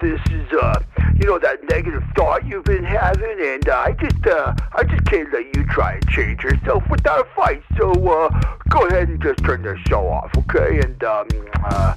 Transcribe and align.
this 0.00 0.20
is, 0.30 0.52
uh, 0.52 0.82
you 1.18 1.26
know, 1.26 1.38
that 1.38 1.62
negative 1.68 2.02
thought 2.16 2.46
you've 2.46 2.64
been 2.64 2.84
having, 2.84 3.36
and 3.40 3.68
uh, 3.68 3.84
I 3.86 3.92
just, 3.92 4.26
uh, 4.26 4.54
I 4.72 4.84
just 4.84 5.04
can't 5.06 5.32
let 5.32 5.54
you 5.54 5.64
try 5.66 5.94
and 5.94 6.08
change 6.08 6.42
yourself 6.42 6.82
without 6.90 7.26
a 7.26 7.34
fight. 7.34 7.62
So, 7.76 7.90
uh, 7.90 8.28
go 8.68 8.86
ahead 8.86 9.08
and 9.08 9.22
just 9.22 9.44
turn 9.44 9.62
the 9.62 9.76
show 9.88 10.08
off, 10.08 10.30
okay? 10.38 10.80
And, 10.80 11.02
um, 11.04 11.28
uh, 11.64 11.94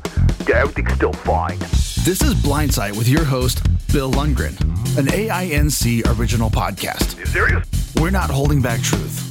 yeah, 0.48 0.58
everything's 0.58 0.94
still 0.94 1.14
fine. 1.14 1.60
This 1.60 2.22
is 2.22 2.36
Blindsight 2.36 2.96
with 2.96 3.08
your 3.08 3.24
host, 3.24 3.64
Bill 3.92 4.12
Lundgren, 4.12 4.60
an 4.98 5.08
AINC 5.08 6.06
original 6.20 6.50
podcast. 6.50 7.18
You 7.18 7.26
serious? 7.26 7.68
We're 7.96 8.12
not 8.12 8.30
holding 8.30 8.62
back 8.62 8.82
truth. 8.82 9.22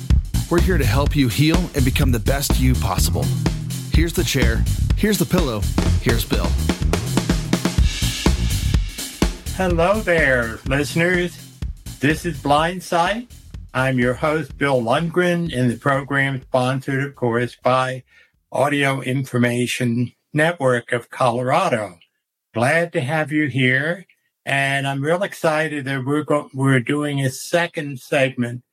We're 0.51 0.61
here 0.61 0.79
to 0.79 0.85
help 0.85 1.15
you 1.17 1.29
heal 1.29 1.59
and 1.75 1.85
become 1.85 2.12
the 2.12 2.19
best 2.19 2.59
you 2.59 2.75
possible. 2.75 3.25
Here's 3.93 4.12
the 4.12 4.25
chair. 4.25 4.65
Here's 4.96 5.19
the 5.19 5.27
pillow. 5.27 5.61
Here's 6.01 6.25
Bill. 6.25 6.49
Hello 9.57 10.00
there, 10.00 10.58
listeners. 10.67 11.39
This 12.00 12.26
is 12.26 12.43
Blindsight. 12.43 13.32
I'm 13.72 14.00
your 14.00 14.14
host, 14.14 14.58
Bill 14.58 14.82
Lundgren, 14.82 15.57
and 15.57 15.71
the 15.71 15.76
program 15.76 16.43
sponsored, 16.43 17.04
of 17.04 17.14
course, 17.14 17.57
by 17.62 18.03
Audio 18.50 19.00
Information 19.00 20.11
Network 20.32 20.90
of 20.90 21.09
Colorado. 21.09 22.00
Glad 22.53 22.93
to 22.95 23.00
have 23.00 23.31
you 23.31 23.46
here. 23.46 24.07
And 24.45 24.89
I'm 24.89 25.00
real 25.00 25.22
excited 25.22 25.84
that 25.84 26.04
we're 26.04 26.25
go- 26.25 26.50
we're 26.53 26.81
doing 26.81 27.21
a 27.21 27.31
second 27.31 28.00
segment 28.00 28.64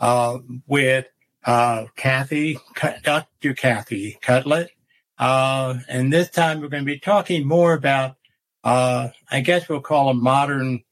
uh, 0.00 0.38
with 0.66 1.06
uh, 1.44 1.84
Cathy, 1.94 2.58
Dr. 3.04 3.54
Cathy 3.54 4.18
Kudlick. 4.20 4.70
Uh, 5.16 5.76
and 5.88 6.12
this 6.12 6.28
time 6.28 6.60
we're 6.60 6.66
going 6.66 6.82
to 6.82 6.92
be 6.92 6.98
talking 6.98 7.46
more 7.46 7.72
about 7.72 8.16
uh, 8.64 9.10
I 9.30 9.40
guess 9.40 9.68
we'll 9.68 9.80
call 9.80 10.08
them 10.08 10.22
modern, 10.22 10.82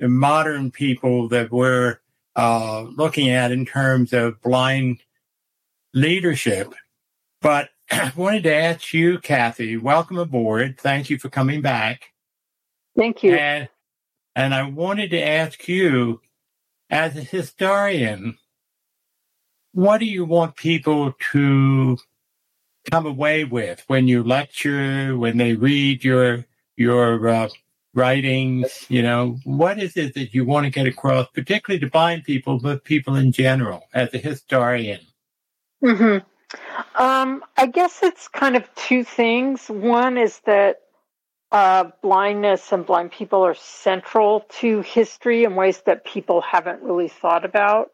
modern 0.00 0.72
people 0.72 1.28
that 1.28 1.52
we're 1.52 1.98
uh, 2.34 2.82
looking 2.82 3.30
at 3.30 3.52
in 3.52 3.64
terms 3.64 4.12
of 4.12 4.42
blind 4.42 4.98
leadership. 5.94 6.74
But 7.40 7.70
I 7.90 8.12
wanted 8.16 8.42
to 8.42 8.54
ask 8.54 8.92
you, 8.92 9.18
Cathy, 9.18 9.76
welcome 9.76 10.18
aboard. 10.18 10.78
Thank 10.78 11.08
you 11.08 11.18
for 11.18 11.28
coming 11.28 11.62
back. 11.62 12.12
Thank 12.96 13.22
you. 13.22 13.34
And, 13.34 13.68
and 14.34 14.52
I 14.52 14.64
wanted 14.64 15.10
to 15.10 15.22
ask 15.22 15.68
you, 15.68 16.20
as 16.90 17.16
a 17.16 17.22
historian, 17.22 18.36
what 19.72 19.98
do 19.98 20.04
you 20.04 20.24
want 20.24 20.56
people 20.56 21.14
to 21.32 21.96
come 22.90 23.06
away 23.06 23.44
with 23.44 23.84
when 23.86 24.08
you 24.08 24.24
lecture, 24.24 25.16
when 25.16 25.36
they 25.36 25.54
read 25.54 26.02
your 26.02 26.46
your 26.80 27.28
uh, 27.28 27.48
writings? 27.94 28.86
You 28.88 29.02
know, 29.02 29.38
what 29.44 29.78
is 29.78 29.96
it 29.96 30.14
that 30.14 30.34
you 30.34 30.44
want 30.44 30.64
to 30.64 30.70
get 30.70 30.86
across, 30.86 31.28
particularly 31.34 31.80
to 31.80 31.90
blind 31.90 32.24
people, 32.24 32.58
but 32.58 32.84
people 32.84 33.14
in 33.16 33.30
general, 33.32 33.84
as 33.94 34.12
a 34.14 34.18
historian? 34.18 35.00
hmm 35.82 36.18
Um, 36.96 37.44
I 37.56 37.66
guess 37.66 38.02
it's 38.02 38.28
kind 38.28 38.56
of 38.56 38.64
two 38.74 39.04
things. 39.04 39.68
One 39.68 40.18
is 40.18 40.40
that 40.46 40.80
uh, 41.52 41.90
blindness 42.02 42.72
and 42.72 42.86
blind 42.86 43.12
people 43.12 43.44
are 43.44 43.54
central 43.54 44.40
to 44.60 44.80
history 44.82 45.44
in 45.44 45.54
ways 45.56 45.82
that 45.82 46.04
people 46.04 46.40
haven't 46.40 46.82
really 46.82 47.08
thought 47.08 47.44
about, 47.44 47.90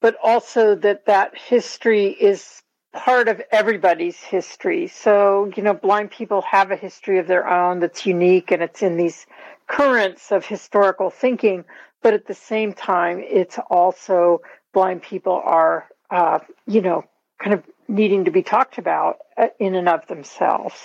but 0.00 0.16
also 0.22 0.74
that 0.74 1.06
that 1.06 1.36
history 1.36 2.06
is 2.06 2.62
part 2.96 3.28
of 3.28 3.42
everybody's 3.52 4.16
history. 4.16 4.88
So, 4.88 5.52
you 5.54 5.62
know, 5.62 5.74
blind 5.74 6.10
people 6.10 6.42
have 6.42 6.70
a 6.70 6.76
history 6.76 7.18
of 7.18 7.26
their 7.26 7.48
own 7.48 7.78
that's 7.80 8.06
unique 8.06 8.50
and 8.50 8.62
it's 8.62 8.82
in 8.82 8.96
these 8.96 9.26
currents 9.68 10.32
of 10.32 10.46
historical 10.46 11.10
thinking. 11.10 11.64
But 12.02 12.14
at 12.14 12.26
the 12.26 12.34
same 12.34 12.72
time, 12.72 13.20
it's 13.20 13.58
also 13.70 14.40
blind 14.72 15.02
people 15.02 15.40
are, 15.44 15.86
uh, 16.10 16.38
you 16.66 16.80
know, 16.80 17.04
kind 17.38 17.54
of 17.54 17.62
needing 17.86 18.24
to 18.24 18.30
be 18.30 18.42
talked 18.42 18.78
about 18.78 19.18
uh, 19.36 19.48
in 19.60 19.74
and 19.74 19.88
of 19.88 20.06
themselves. 20.06 20.80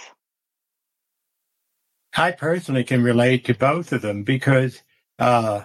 I 2.15 2.31
personally 2.31 2.83
can 2.83 3.03
relate 3.03 3.45
to 3.45 3.53
both 3.53 3.93
of 3.93 4.01
them 4.01 4.23
because 4.23 4.83
uh, 5.17 5.61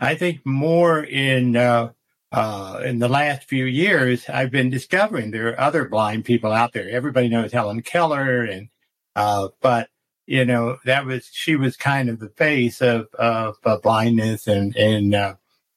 I 0.00 0.14
think 0.14 0.40
more 0.46 1.04
in 1.04 1.54
uh, 1.54 1.90
uh, 2.32 2.80
in 2.82 2.98
the 2.98 3.08
last 3.08 3.46
few 3.46 3.66
years, 3.66 4.28
I've 4.28 4.50
been 4.50 4.70
discovering 4.70 5.30
there 5.30 5.48
are 5.50 5.60
other 5.60 5.84
blind 5.84 6.24
people 6.24 6.50
out 6.50 6.72
there. 6.72 6.88
Everybody 6.88 7.28
knows 7.28 7.52
Helen 7.52 7.82
Keller, 7.82 8.44
and 8.44 8.68
uh, 9.14 9.48
but 9.60 9.90
you 10.26 10.46
know 10.46 10.78
that 10.86 11.04
was 11.04 11.28
she 11.30 11.56
was 11.56 11.76
kind 11.76 12.08
of 12.08 12.18
the 12.18 12.30
face 12.30 12.80
of 12.80 13.08
of 13.14 13.56
uh, 13.64 13.76
blindness 13.78 14.46
and 14.46 14.74
and 14.76 15.14
uh, 15.14 15.34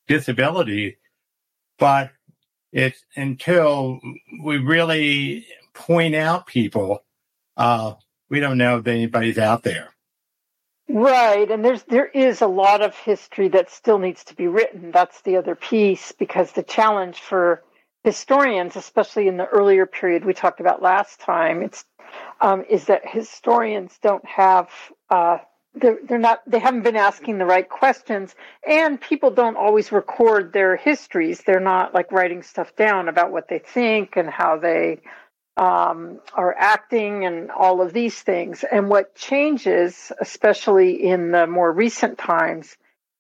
disability. 0.08 0.98
But 1.78 2.12
it's 2.72 3.04
until 3.18 4.00
we 4.42 4.58
really 4.58 5.46
point 5.74 6.16
out 6.16 6.48
people, 6.48 7.04
uh, 7.58 7.96
we 8.30 8.40
don't 8.40 8.58
know 8.58 8.78
if 8.78 8.88
anybody's 8.88 9.38
out 9.38 9.64
there. 9.64 9.95
Right, 10.88 11.50
and 11.50 11.66
there's 11.66 11.84
there 11.84 12.06
is 12.06 12.42
a 12.42 12.48
lot 12.48 12.82
of 12.82 12.96
history 12.96 13.48
that 13.50 13.72
still 13.72 13.98
needs 13.98 14.24
to 14.26 14.36
be 14.36 14.48
written. 14.48 14.92
That's 14.92 15.20
the 15.22 15.38
other 15.38 15.56
piece 15.56 16.12
because 16.12 16.52
the 16.52 16.62
challenge 16.62 17.20
for 17.20 17.64
historians, 18.04 18.76
especially 18.76 19.28
in 19.28 19.38
the 19.38 19.48
earlier 19.48 19.88
period 19.88 20.26
we 20.26 20.34
talked 20.34 20.60
about 20.60 20.84
last 20.84 21.20
time, 21.20 21.64
it's 21.64 21.86
um, 22.40 22.64
is 22.70 22.86
that 22.86 23.02
historians 23.08 23.98
don't 24.04 24.26
have 24.26 24.70
uh, 25.10 25.40
they're, 25.74 25.98
they're 26.08 26.20
not 26.20 26.42
they 26.46 26.60
haven't 26.60 26.84
been 26.84 26.96
asking 26.96 27.40
the 27.40 27.46
right 27.46 27.68
questions, 27.68 28.36
and 28.68 29.02
people 29.02 29.32
don't 29.32 29.58
always 29.58 29.92
record 29.92 30.54
their 30.54 30.76
histories. 30.76 31.42
They're 31.46 31.60
not 31.60 31.96
like 31.96 32.12
writing 32.12 32.44
stuff 32.44 32.76
down 32.76 33.10
about 33.10 33.32
what 33.32 33.48
they 33.50 33.60
think 33.60 34.18
and 34.18 34.30
how 34.30 34.60
they 34.60 35.02
um, 35.58 36.20
are 36.34 36.54
acting 36.58 37.26
and 37.26 37.50
all 37.52 37.82
of 37.82 37.94
these 37.94 38.20
things. 38.22 38.64
And 38.70 38.90
what 38.90 39.16
changes, 39.16 40.12
especially 40.20 41.04
in 41.04 41.32
the 41.32 41.48
more 41.48 41.72
recent 41.72 42.18
times, 42.18 42.76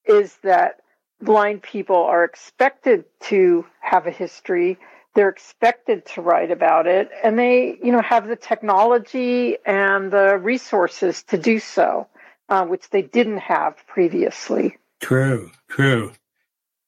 is 0.05 0.35
that 0.43 0.81
blind 1.21 1.61
people 1.63 1.95
are 1.95 2.23
expected 2.23 3.05
to 3.21 3.65
have 3.79 4.05
a 4.05 4.11
history. 4.11 4.77
They're 5.13 5.29
expected 5.29 6.05
to 6.07 6.21
write 6.21 6.51
about 6.51 6.87
it, 6.87 7.09
and 7.23 7.39
they, 7.39 7.77
you 7.81 7.93
know, 7.93 8.01
have 8.01 8.27
the 8.27 8.35
technology 8.35 9.57
and 9.65 10.11
the 10.11 10.37
resources 10.37 11.23
to 11.23 11.37
do 11.37 11.59
so, 11.59 12.07
uh, 12.49 12.65
which 12.65 12.89
they 12.89 13.01
didn't 13.01 13.37
have 13.37 13.77
previously. 13.87 14.77
True, 14.99 15.51
true. 15.69 16.11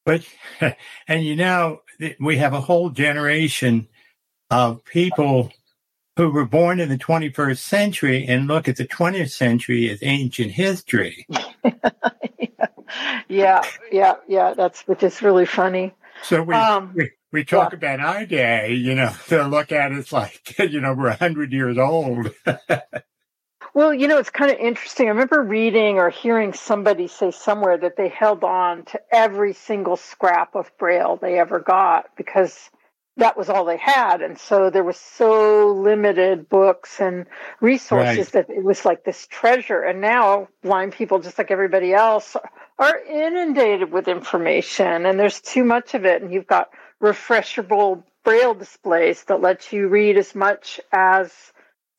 But, 0.06 0.28
and 1.08 1.25
you 1.25 1.38
know, 1.38 1.81
we 2.19 2.38
have 2.38 2.53
a 2.53 2.62
whole 2.62 2.90
generation 2.90 3.88
of 4.50 4.84
people 4.85 5.52
who 6.18 6.31
were 6.31 6.46
born 6.46 6.80
in 6.80 6.90
the 6.90 6.97
21st 6.97 7.59
century 7.59 8.25
and 8.28 8.47
look 8.47 8.68
at 8.68 8.75
the 8.75 8.88
20th 8.88 9.31
century 9.31 9.90
as 9.90 10.00
ancient 10.02 10.52
history. 10.52 11.28
yeah, 13.30 13.62
yeah, 13.91 14.16
yeah. 14.28 14.53
That's 14.56 14.81
which 14.88 15.03
is 15.03 15.22
really 15.22 15.46
funny. 15.46 15.94
So 16.24 16.41
we 16.41 16.56
um, 16.56 16.94
we, 16.96 17.12
we 17.31 17.46
talk 17.46 17.72
yeah. 17.72 17.78
about 17.78 18.00
our 18.00 18.25
day, 18.25 18.74
you 18.74 18.96
know, 18.96 19.13
to 19.28 19.47
look 19.47 19.72
at 19.72 19.91
it 19.91 20.12
like 20.12 20.56
you 20.59 20.81
know 20.81 20.94
we're 20.94 21.12
hundred 21.12 21.53
years 21.53 21.78
old. 21.78 22.34
well, 23.75 23.94
you 23.94 24.08
know, 24.08 24.18
it's 24.18 24.31
kind 24.31 24.52
of 24.52 24.58
interesting. 24.58 25.06
I 25.06 25.09
remember 25.09 25.44
reading 25.44 26.00
or 26.00 26.09
hearing 26.09 26.53
somebody 26.53 27.08
say 27.08 27.29
somewhere 27.29 27.78
that 27.78 27.96
they 27.96 28.09
held 28.09 28.44
on 28.44 28.85
to 28.85 29.00
every 29.12 29.53
single 29.53 29.97
scrap 29.97 30.56
of 30.56 30.72
Braille 30.79 31.18
they 31.22 31.38
ever 31.38 31.59
got 31.59 32.09
because 32.18 32.72
that 33.17 33.35
was 33.35 33.50
all 33.50 33.66
they 33.66 33.78
had. 33.78 34.22
And 34.22 34.38
so 34.38 34.69
there 34.69 34.83
was 34.83 34.97
so 34.97 35.73
limited 35.73 36.47
books 36.47 37.00
and 37.00 37.25
resources 37.59 38.17
right. 38.17 38.47
that 38.47 38.49
it 38.49 38.64
was 38.64 38.85
like 38.85 39.03
this 39.03 39.28
treasure. 39.28 39.81
And 39.81 40.02
now 40.02 40.47
blind 40.61 40.93
people, 40.93 41.19
just 41.19 41.37
like 41.37 41.52
everybody 41.52 41.93
else, 41.93 42.37
are 42.79 42.99
inundated 42.99 43.91
with 43.91 44.08
information 44.08 45.05
and 45.05 45.19
there's 45.19 45.41
too 45.41 45.64
much 45.64 45.96
of 45.96 46.05
it. 46.05 46.22
And 46.22 46.31
you've 46.31 46.47
got 46.47 46.69
refreshable 47.02 48.03
braille 48.23 48.53
displays 48.53 49.23
that 49.25 49.41
let 49.41 49.73
you 49.73 49.87
read 49.87 50.17
as 50.17 50.35
much 50.35 50.79
as 50.91 51.31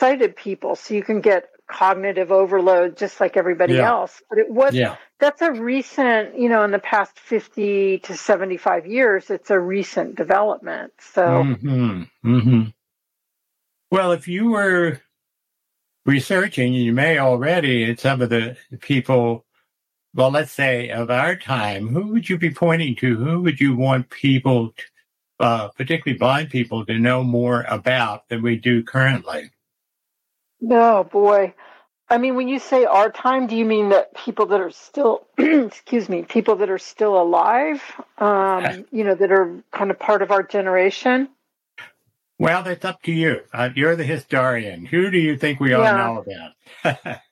sighted 0.00 0.37
people. 0.37 0.76
So 0.76 0.94
you 0.94 1.03
can 1.03 1.20
get 1.20 1.49
cognitive 1.69 2.32
overload 2.32 2.97
just 2.97 3.20
like 3.20 3.37
everybody 3.37 3.75
yeah. 3.75 3.88
else. 3.88 4.23
But 4.29 4.38
it 4.38 4.50
was 4.50 4.75
yeah. 4.75 4.97
that's 5.20 5.43
a 5.43 5.53
recent, 5.53 6.38
you 6.38 6.49
know, 6.49 6.65
in 6.65 6.70
the 6.70 6.79
past 6.79 7.19
50 7.19 7.99
to 8.00 8.17
75 8.17 8.87
years, 8.87 9.31
it's 9.31 9.50
a 9.50 9.59
recent 9.59 10.17
development. 10.17 10.93
So 11.00 11.23
mm-hmm. 11.23 12.03
Mm-hmm. 12.25 12.62
Well, 13.91 14.12
if 14.12 14.29
you 14.29 14.50
were 14.50 15.00
researching, 16.05 16.73
you 16.73 16.93
may 16.93 17.19
already 17.19 17.85
and 17.85 17.99
some 17.99 18.23
of 18.23 18.31
the 18.31 18.56
people 18.81 19.44
well, 20.15 20.31
let's 20.31 20.53
say 20.53 20.88
of 20.88 21.11
our 21.11 21.37
time, 21.37 21.88
who 21.88 22.09
would 22.09 22.29
you 22.29 22.38
be 22.38 22.50
pointing 22.50 22.97
to? 22.97 23.17
Who 23.17 23.43
would 23.43 23.61
you 23.61 23.76
want 23.76 24.11
people, 24.11 24.73
to, 24.73 24.85
uh, 25.38 25.69
particularly 25.69 26.19
blind 26.19 26.50
people, 26.50 26.85
to 26.87 26.99
know 26.99 27.23
more 27.23 27.65
about 27.69 28.29
than 28.29 28.43
we 28.43 28.56
do 28.56 28.82
currently? 28.82 29.50
Oh 30.62 31.05
boy. 31.05 31.55
I 32.08 32.19
mean, 32.19 32.37
when 32.37 32.49
you 32.49 32.58
say 32.58 32.84
our 32.87 33.10
time, 33.10 33.46
do 33.49 33.56
you 33.56 33.64
mean 33.66 33.90
that 33.90 34.14
people 34.14 34.46
that 34.46 34.60
are 34.60 34.70
still, 34.70 35.26
excuse 35.38 36.08
me, 36.08 36.22
people 36.22 36.56
that 36.56 36.70
are 36.70 36.78
still 36.78 37.20
alive, 37.20 37.82
um, 38.19 38.87
you 38.93 39.05
know, 39.05 39.14
that 39.14 39.31
are 39.32 39.62
kind 39.72 39.90
of 39.90 39.99
part 39.99 40.22
of 40.22 40.31
our 40.31 40.43
generation? 40.43 41.28
Well, 42.38 42.62
that's 42.62 42.84
up 42.84 43.02
to 43.02 43.12
you. 43.12 43.43
Uh, 43.52 43.70
you're 43.75 43.96
the 43.96 44.05
historian. 44.05 44.87
Who 44.87 45.10
do 45.10 45.19
you 45.19 45.37
think 45.37 45.60
we 45.60 45.75
all 45.75 45.84
Yeah. 45.84 45.96
know 45.96 46.25
about? 46.84 47.02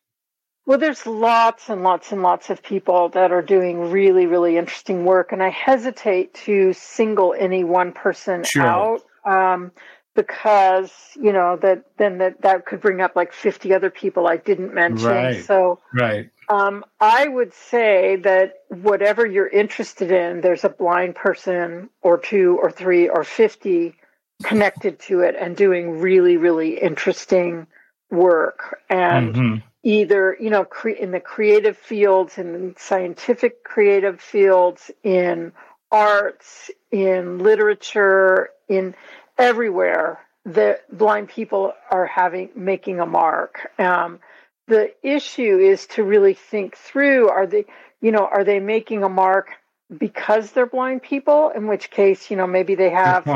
Well, 0.66 0.78
there's 0.78 1.06
lots 1.06 1.68
and 1.70 1.82
lots 1.82 2.12
and 2.12 2.22
lots 2.22 2.50
of 2.50 2.62
people 2.62 3.08
that 3.10 3.32
are 3.32 3.42
doing 3.42 3.90
really, 3.90 4.26
really 4.26 4.56
interesting 4.56 5.04
work, 5.04 5.32
and 5.32 5.42
I 5.42 5.48
hesitate 5.50 6.34
to 6.46 6.72
single 6.72 7.34
any 7.38 7.64
one 7.64 7.92
person 7.92 8.46
Sure. 8.46 8.62
out 8.64 9.02
um, 9.24 9.72
because 10.16 10.90
you 11.14 11.32
know 11.32 11.56
that 11.62 11.84
then 11.98 12.18
that 12.18 12.42
that 12.42 12.66
could 12.66 12.80
bring 12.80 13.00
up 13.00 13.14
like 13.14 13.32
50 13.32 13.72
other 13.74 13.90
people 13.90 14.26
I 14.26 14.38
didn't 14.38 14.74
mention. 14.74 15.06
Right. 15.06 15.44
So 15.44 15.80
right. 15.94 16.30
um, 16.48 16.84
I 17.00 17.28
would 17.28 17.52
say 17.54 18.16
that 18.16 18.60
whatever 18.68 19.26
you're 19.26 19.48
interested 19.48 20.10
in, 20.10 20.40
there's 20.40 20.64
a 20.64 20.68
blind 20.68 21.14
person 21.14 21.90
or 22.02 22.18
two 22.18 22.58
or 22.60 22.70
three 22.70 23.08
or 23.08 23.24
50 23.24 23.94
connected 24.42 24.98
to 25.00 25.20
it 25.20 25.34
and 25.38 25.56
doing 25.56 26.00
really, 26.00 26.36
really 26.36 26.78
interesting 26.78 27.66
work. 28.10 28.80
And 28.88 29.34
Mhm. 29.34 29.62
either, 29.82 30.36
you 30.38 30.50
know, 30.50 30.64
cre- 30.64 30.90
in 30.90 31.10
the 31.10 31.20
creative 31.20 31.76
fields, 31.76 32.38
in 32.38 32.74
scientific 32.78 33.64
creative 33.64 34.20
fields, 34.20 34.90
in 35.02 35.52
arts, 35.90 36.70
in 36.90 37.38
literature, 37.38 38.50
in 38.68 38.94
everywhere, 39.38 40.20
the 40.44 40.80
blind 40.92 41.28
people 41.28 41.72
are 41.90 42.06
having 42.06 42.50
making 42.54 43.00
a 43.00 43.06
mark. 43.06 43.70
Um, 43.78 44.20
the 44.68 44.92
issue 45.02 45.58
is 45.58 45.86
to 45.88 46.04
really 46.04 46.34
think 46.34 46.76
through: 46.76 47.28
Are 47.28 47.46
they, 47.46 47.64
you 48.00 48.12
know, 48.12 48.26
are 48.26 48.44
they 48.44 48.60
making 48.60 49.02
a 49.02 49.08
mark 49.08 49.50
because 49.96 50.52
they're 50.52 50.66
blind 50.66 51.02
people? 51.02 51.50
In 51.54 51.66
which 51.66 51.90
case, 51.90 52.30
you 52.30 52.36
know, 52.36 52.46
maybe 52.46 52.74
they 52.74 52.90
have 52.90 53.26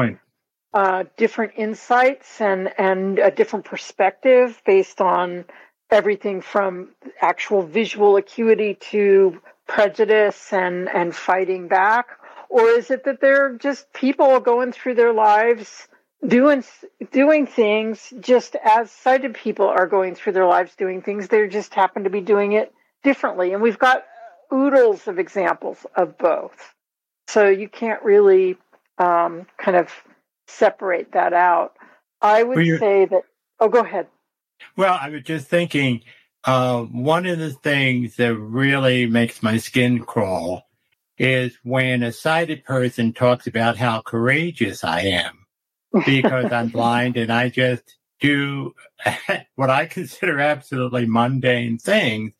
uh, 0.72 1.04
different 1.16 1.52
insights 1.56 2.40
and 2.40 2.72
and 2.78 3.18
a 3.18 3.30
different 3.30 3.64
perspective 3.64 4.60
based 4.64 5.00
on 5.00 5.44
everything 5.90 6.40
from 6.40 6.90
actual 7.20 7.62
visual 7.62 8.16
acuity 8.16 8.74
to 8.74 9.40
prejudice 9.66 10.52
and 10.52 10.88
and 10.88 11.14
fighting 11.14 11.68
back 11.68 12.08
or 12.48 12.68
is 12.68 12.90
it 12.90 13.04
that 13.04 13.20
they're 13.20 13.54
just 13.54 13.92
people 13.92 14.38
going 14.40 14.72
through 14.72 14.94
their 14.94 15.12
lives 15.12 15.88
doing 16.26 16.62
doing 17.12 17.46
things 17.46 18.12
just 18.20 18.56
as 18.62 18.90
sighted 18.90 19.34
people 19.34 19.66
are 19.66 19.86
going 19.86 20.14
through 20.14 20.34
their 20.34 20.46
lives 20.46 20.74
doing 20.76 21.00
things 21.00 21.28
they 21.28 21.48
just 21.48 21.72
happen 21.74 22.04
to 22.04 22.10
be 22.10 22.20
doing 22.20 22.52
it 22.52 22.72
differently. 23.02 23.52
And 23.52 23.62
we've 23.62 23.78
got 23.78 24.04
oodles 24.52 25.08
of 25.08 25.18
examples 25.18 25.86
of 25.94 26.18
both. 26.18 26.74
So 27.28 27.48
you 27.48 27.68
can't 27.68 28.02
really 28.02 28.58
um, 28.98 29.46
kind 29.56 29.76
of 29.76 29.90
separate 30.46 31.12
that 31.12 31.32
out. 31.32 31.74
I 32.20 32.42
would 32.42 32.78
say 32.78 33.06
that 33.06 33.22
oh 33.60 33.68
go 33.68 33.80
ahead. 33.80 34.06
Well, 34.76 34.98
I 35.00 35.08
was 35.08 35.22
just 35.22 35.46
thinking, 35.48 36.02
uh, 36.44 36.82
one 36.82 37.24
of 37.24 37.38
the 37.38 37.50
things 37.50 38.16
that 38.16 38.34
really 38.34 39.06
makes 39.06 39.42
my 39.42 39.56
skin 39.56 40.00
crawl 40.00 40.64
is 41.16 41.58
when 41.62 42.02
a 42.02 42.12
sighted 42.12 42.64
person 42.64 43.12
talks 43.14 43.46
about 43.46 43.78
how 43.78 44.02
courageous 44.02 44.84
I 44.84 45.00
am 45.02 45.39
because 46.06 46.52
I'm 46.52 46.68
blind 46.68 47.16
and 47.16 47.32
I 47.32 47.48
just 47.48 47.96
do 48.20 48.74
what 49.56 49.70
I 49.70 49.86
consider 49.86 50.40
absolutely 50.40 51.06
mundane 51.06 51.78
things. 51.78 52.32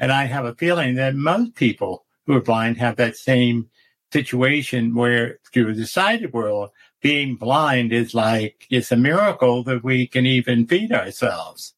And 0.00 0.12
I 0.12 0.24
have 0.24 0.44
a 0.44 0.54
feeling 0.54 0.94
that 0.96 1.14
most 1.14 1.54
people 1.54 2.04
who 2.26 2.34
are 2.34 2.42
blind 2.42 2.76
have 2.78 2.96
that 2.96 3.16
same 3.16 3.68
situation 4.12 4.94
where 4.94 5.38
through 5.52 5.74
the 5.74 5.86
sighted 5.86 6.32
world, 6.32 6.70
being 7.00 7.36
blind 7.36 7.92
is 7.92 8.14
like, 8.14 8.66
it's 8.70 8.92
a 8.92 8.96
miracle 8.96 9.62
that 9.64 9.84
we 9.84 10.06
can 10.06 10.26
even 10.26 10.66
feed 10.66 10.92
ourselves. 10.92 11.74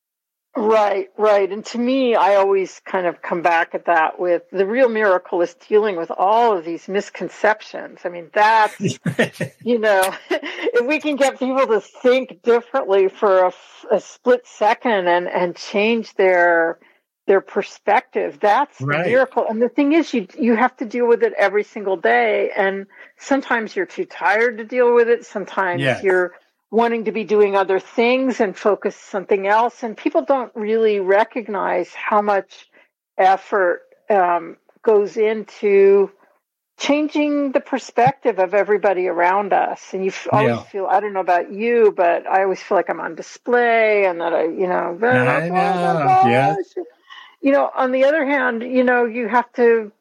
Right, 0.56 1.08
right. 1.16 1.50
And 1.50 1.64
to 1.66 1.78
me, 1.78 2.16
I 2.16 2.34
always 2.34 2.80
kind 2.84 3.06
of 3.06 3.22
come 3.22 3.40
back 3.40 3.74
at 3.74 3.86
that 3.86 4.18
with 4.18 4.42
the 4.50 4.66
real 4.66 4.88
miracle 4.88 5.40
is 5.42 5.54
dealing 5.68 5.96
with 5.96 6.10
all 6.10 6.56
of 6.56 6.64
these 6.64 6.88
misconceptions. 6.88 8.00
I 8.04 8.08
mean, 8.08 8.30
that's, 8.34 8.80
you 9.62 9.78
know, 9.78 10.12
if 10.30 10.86
we 10.86 10.98
can 10.98 11.14
get 11.14 11.38
people 11.38 11.68
to 11.68 11.80
think 11.80 12.42
differently 12.42 13.08
for 13.08 13.52
a 13.92 14.00
split 14.00 14.44
second 14.44 15.06
and, 15.06 15.28
and 15.28 15.54
change 15.54 16.14
their, 16.14 16.80
their 17.28 17.40
perspective, 17.40 18.38
that's 18.40 18.76
the 18.78 18.86
miracle. 18.86 19.46
And 19.48 19.62
the 19.62 19.68
thing 19.68 19.92
is, 19.92 20.12
you, 20.12 20.26
you 20.36 20.56
have 20.56 20.76
to 20.78 20.84
deal 20.84 21.06
with 21.06 21.22
it 21.22 21.32
every 21.38 21.62
single 21.62 21.96
day. 21.96 22.50
And 22.56 22.86
sometimes 23.18 23.76
you're 23.76 23.86
too 23.86 24.04
tired 24.04 24.58
to 24.58 24.64
deal 24.64 24.92
with 24.92 25.08
it. 25.08 25.24
Sometimes 25.24 25.80
Yes. 25.80 26.02
you're, 26.02 26.32
wanting 26.70 27.06
to 27.06 27.12
be 27.12 27.24
doing 27.24 27.56
other 27.56 27.80
things 27.80 28.40
and 28.40 28.56
focus 28.56 28.96
something 28.96 29.46
else. 29.46 29.82
And 29.82 29.96
people 29.96 30.24
don't 30.24 30.54
really 30.54 31.00
recognize 31.00 31.92
how 31.94 32.22
much 32.22 32.70
effort 33.18 33.82
um, 34.10 34.56
goes 34.82 35.16
into 35.16 36.10
changing 36.78 37.52
the 37.52 37.60
perspective 37.60 38.38
of 38.38 38.54
everybody 38.54 39.06
around 39.08 39.52
us. 39.52 39.92
And 39.92 40.04
you 40.04 40.12
always 40.32 40.56
Yeah. 40.56 40.62
feel, 40.64 40.86
I 40.86 41.00
don't 41.00 41.12
know 41.12 41.20
about 41.20 41.52
you, 41.52 41.92
but 41.96 42.26
I 42.26 42.42
always 42.44 42.62
feel 42.62 42.76
like 42.76 42.90
I'm 42.90 43.00
on 43.00 43.14
display 43.16 44.06
and 44.06 44.20
that 44.20 44.32
I, 44.32 44.44
you 44.44 44.66
know, 44.68 44.98
I 45.02 45.48
know, 45.50 46.28
yes. 46.30 46.74
You 47.42 47.52
know, 47.52 47.70
on 47.74 47.92
the 47.92 48.04
other 48.04 48.24
hand, 48.26 48.62
you 48.62 48.84
know, 48.84 49.04
you 49.06 49.28
have 49.28 49.52
to 49.54 49.92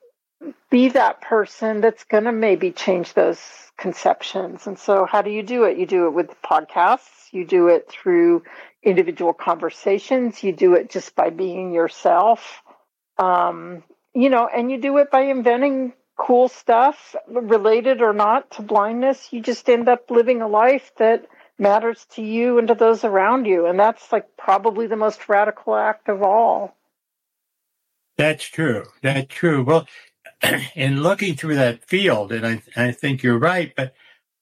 be 0.69 0.89
that 0.89 1.21
person 1.21 1.81
that's 1.81 2.03
going 2.05 2.23
to 2.23 2.31
maybe 2.31 2.71
change 2.71 3.13
those 3.13 3.39
conceptions. 3.77 4.67
And 4.67 4.77
so, 4.77 5.05
how 5.05 5.21
do 5.21 5.31
you 5.31 5.43
do 5.43 5.63
it? 5.63 5.77
You 5.77 5.85
do 5.85 6.07
it 6.07 6.11
with 6.11 6.41
podcasts, 6.41 7.31
you 7.31 7.45
do 7.45 7.67
it 7.67 7.89
through 7.89 8.43
individual 8.83 9.33
conversations, 9.33 10.43
you 10.43 10.53
do 10.53 10.75
it 10.75 10.89
just 10.89 11.15
by 11.15 11.29
being 11.29 11.73
yourself. 11.73 12.61
Um, 13.17 13.83
you 14.13 14.29
know, 14.29 14.47
and 14.47 14.71
you 14.71 14.79
do 14.79 14.97
it 14.97 15.11
by 15.11 15.21
inventing 15.21 15.93
cool 16.17 16.49
stuff 16.49 17.15
related 17.27 18.01
or 18.01 18.13
not 18.13 18.51
to 18.51 18.61
blindness. 18.61 19.31
You 19.31 19.41
just 19.41 19.69
end 19.69 19.87
up 19.87 20.09
living 20.09 20.41
a 20.41 20.47
life 20.47 20.91
that 20.97 21.25
matters 21.57 22.05
to 22.15 22.21
you 22.21 22.57
and 22.57 22.67
to 22.67 22.75
those 22.75 23.03
around 23.03 23.45
you. 23.45 23.65
And 23.65 23.79
that's 23.79 24.11
like 24.11 24.37
probably 24.37 24.87
the 24.87 24.95
most 24.95 25.29
radical 25.29 25.75
act 25.75 26.09
of 26.09 26.23
all. 26.23 26.75
That's 28.17 28.43
true. 28.43 28.85
That's 29.01 29.33
true. 29.33 29.63
Well, 29.63 29.87
in 30.75 31.01
looking 31.01 31.35
through 31.35 31.55
that 31.55 31.83
field, 31.85 32.31
and 32.31 32.45
I, 32.45 32.61
I 32.75 32.91
think 32.91 33.23
you're 33.23 33.37
right, 33.39 33.73
but, 33.75 33.93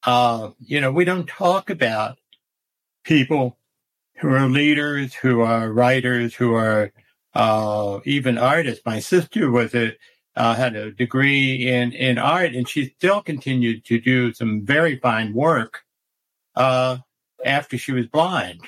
uh, 0.03 0.51
you 0.59 0.79
know, 0.81 0.91
we 0.91 1.05
don't 1.05 1.27
talk 1.27 1.69
about 1.69 2.17
people 3.03 3.57
who 4.19 4.29
are 4.29 4.47
leaders, 4.47 5.13
who 5.13 5.41
are 5.41 5.71
writers, 5.71 6.35
who 6.35 6.53
are, 6.55 6.91
uh, 7.33 7.99
even 8.05 8.37
artists. 8.37 8.83
My 8.85 8.99
sister 8.99 9.51
was 9.51 9.73
a, 9.75 9.93
uh, 10.35 10.55
had 10.55 10.75
a 10.75 10.91
degree 10.91 11.67
in, 11.67 11.91
in 11.93 12.17
art 12.17 12.53
and 12.53 12.67
she 12.69 12.89
still 12.97 13.21
continued 13.21 13.85
to 13.85 13.99
do 13.99 14.33
some 14.33 14.65
very 14.65 14.97
fine 14.99 15.33
work, 15.33 15.81
uh, 16.55 16.97
after 17.45 17.77
she 17.77 17.91
was 17.91 18.07
blind. 18.07 18.61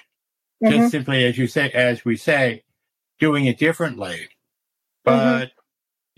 Mhm. 0.64 0.72
Just 0.72 0.92
simply, 0.92 1.26
as 1.26 1.38
you 1.38 1.48
say, 1.48 1.70
as 1.72 2.04
we 2.06 2.18
say, 2.18 2.64
doing 3.20 3.46
it 3.46 3.58
differently. 3.60 4.30
But, 5.06 5.52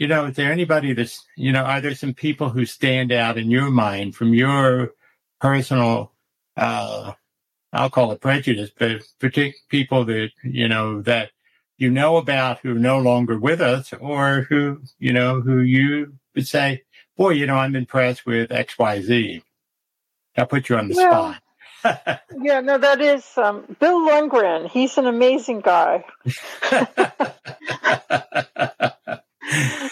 you 0.01 0.07
know, 0.07 0.25
is 0.25 0.35
there 0.35 0.51
anybody 0.51 0.93
that's, 0.93 1.27
you 1.35 1.51
know, 1.51 1.61
are 1.61 1.79
there 1.79 1.93
some 1.93 2.15
people 2.15 2.49
who 2.49 2.65
stand 2.65 3.11
out 3.11 3.37
in 3.37 3.51
your 3.51 3.69
mind 3.69 4.15
from 4.15 4.33
your 4.33 4.93
personal, 5.39 6.11
uh, 6.57 7.13
I'll 7.71 7.91
call 7.91 8.11
it 8.11 8.19
prejudice, 8.19 8.71
but 8.75 9.03
particular 9.19 9.53
people 9.69 10.05
that, 10.05 10.31
you 10.43 10.67
know, 10.67 11.03
that 11.03 11.29
you 11.77 11.91
know 11.91 12.17
about 12.17 12.61
who 12.61 12.71
are 12.71 12.79
no 12.79 12.97
longer 12.97 13.37
with 13.37 13.61
us 13.61 13.93
or 13.93 14.47
who, 14.49 14.81
you 14.97 15.13
know, 15.13 15.39
who 15.39 15.59
you 15.59 16.13
would 16.33 16.47
say, 16.47 16.81
boy, 17.15 17.33
you 17.33 17.45
know, 17.45 17.57
I'm 17.57 17.75
impressed 17.75 18.25
with 18.25 18.49
XYZ. 18.49 19.43
I'll 20.35 20.47
put 20.47 20.67
you 20.67 20.77
on 20.77 20.87
the 20.87 20.95
Well, 20.95 21.35
spot. 21.83 22.21
Yeah, 22.41 22.61
no, 22.61 22.79
that 22.79 23.01
is 23.01 23.23
um, 23.37 23.77
Bill 23.79 24.01
Lundgren. 24.01 24.67
He's 24.67 24.97
an 24.97 25.05
amazing 25.05 25.61
guy. 25.61 26.05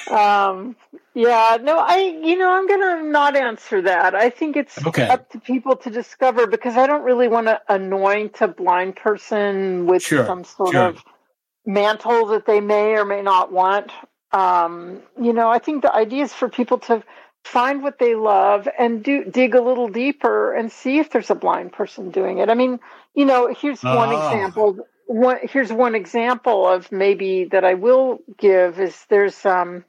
Um, 0.07 0.75
yeah, 1.15 1.57
no, 1.61 1.79
I, 1.79 1.99
you 2.23 2.37
know, 2.37 2.51
I'm 2.51 2.67
going 2.67 2.81
to 2.81 3.09
not 3.09 3.35
answer 3.35 3.81
that. 3.83 4.15
I 4.15 4.29
think 4.29 4.57
it's 4.57 4.85
Okay. 4.85 5.09
up 5.09 5.29
to 5.31 5.39
people 5.39 5.75
to 5.77 5.89
discover 5.89 6.47
because 6.47 6.77
I 6.77 6.87
don't 6.87 7.03
really 7.03 7.27
want 7.27 7.47
to 7.47 7.61
anoint 7.69 8.41
a 8.41 8.47
blind 8.49 8.95
person 8.97 9.87
with 9.87 10.03
Sure, 10.03 10.25
some 10.25 10.43
sort 10.43 10.75
sure. 10.75 10.85
of 10.89 11.03
mantle 11.65 12.27
that 12.27 12.45
they 12.45 12.61
may 12.61 12.93
or 12.97 13.05
may 13.05 13.21
not 13.21 13.51
want. 13.51 13.91
Um, 14.31 15.01
you 15.21 15.33
know, 15.33 15.49
I 15.49 15.59
think 15.59 15.83
the 15.83 15.93
idea 15.95 16.23
is 16.23 16.33
for 16.33 16.49
people 16.49 16.79
to 16.81 17.03
find 17.45 17.83
what 17.83 17.99
they 17.99 18.15
love 18.15 18.67
and 18.79 19.03
do 19.03 19.25
dig 19.25 19.55
a 19.55 19.61
little 19.61 19.89
deeper 19.89 20.53
and 20.53 20.71
see 20.71 20.99
if 20.99 21.11
there's 21.11 21.31
a 21.31 21.35
blind 21.35 21.73
person 21.73 22.11
doing 22.11 22.39
it. 22.39 22.49
I 22.49 22.55
mean, 22.55 22.79
you 23.15 23.25
know, 23.25 23.53
here's 23.53 23.81
one 23.83 24.11
Ah. 24.11 24.13
example 24.13 24.87
one, 25.09 25.39
here's 25.41 25.73
one 25.73 25.95
example 25.95 26.67
of 26.67 26.91
maybe 26.91 27.45
that 27.45 27.65
I 27.65 27.73
will 27.73 28.19
give 28.37 28.79
is 28.79 28.95
there's 29.09 29.43
um, 29.43 29.83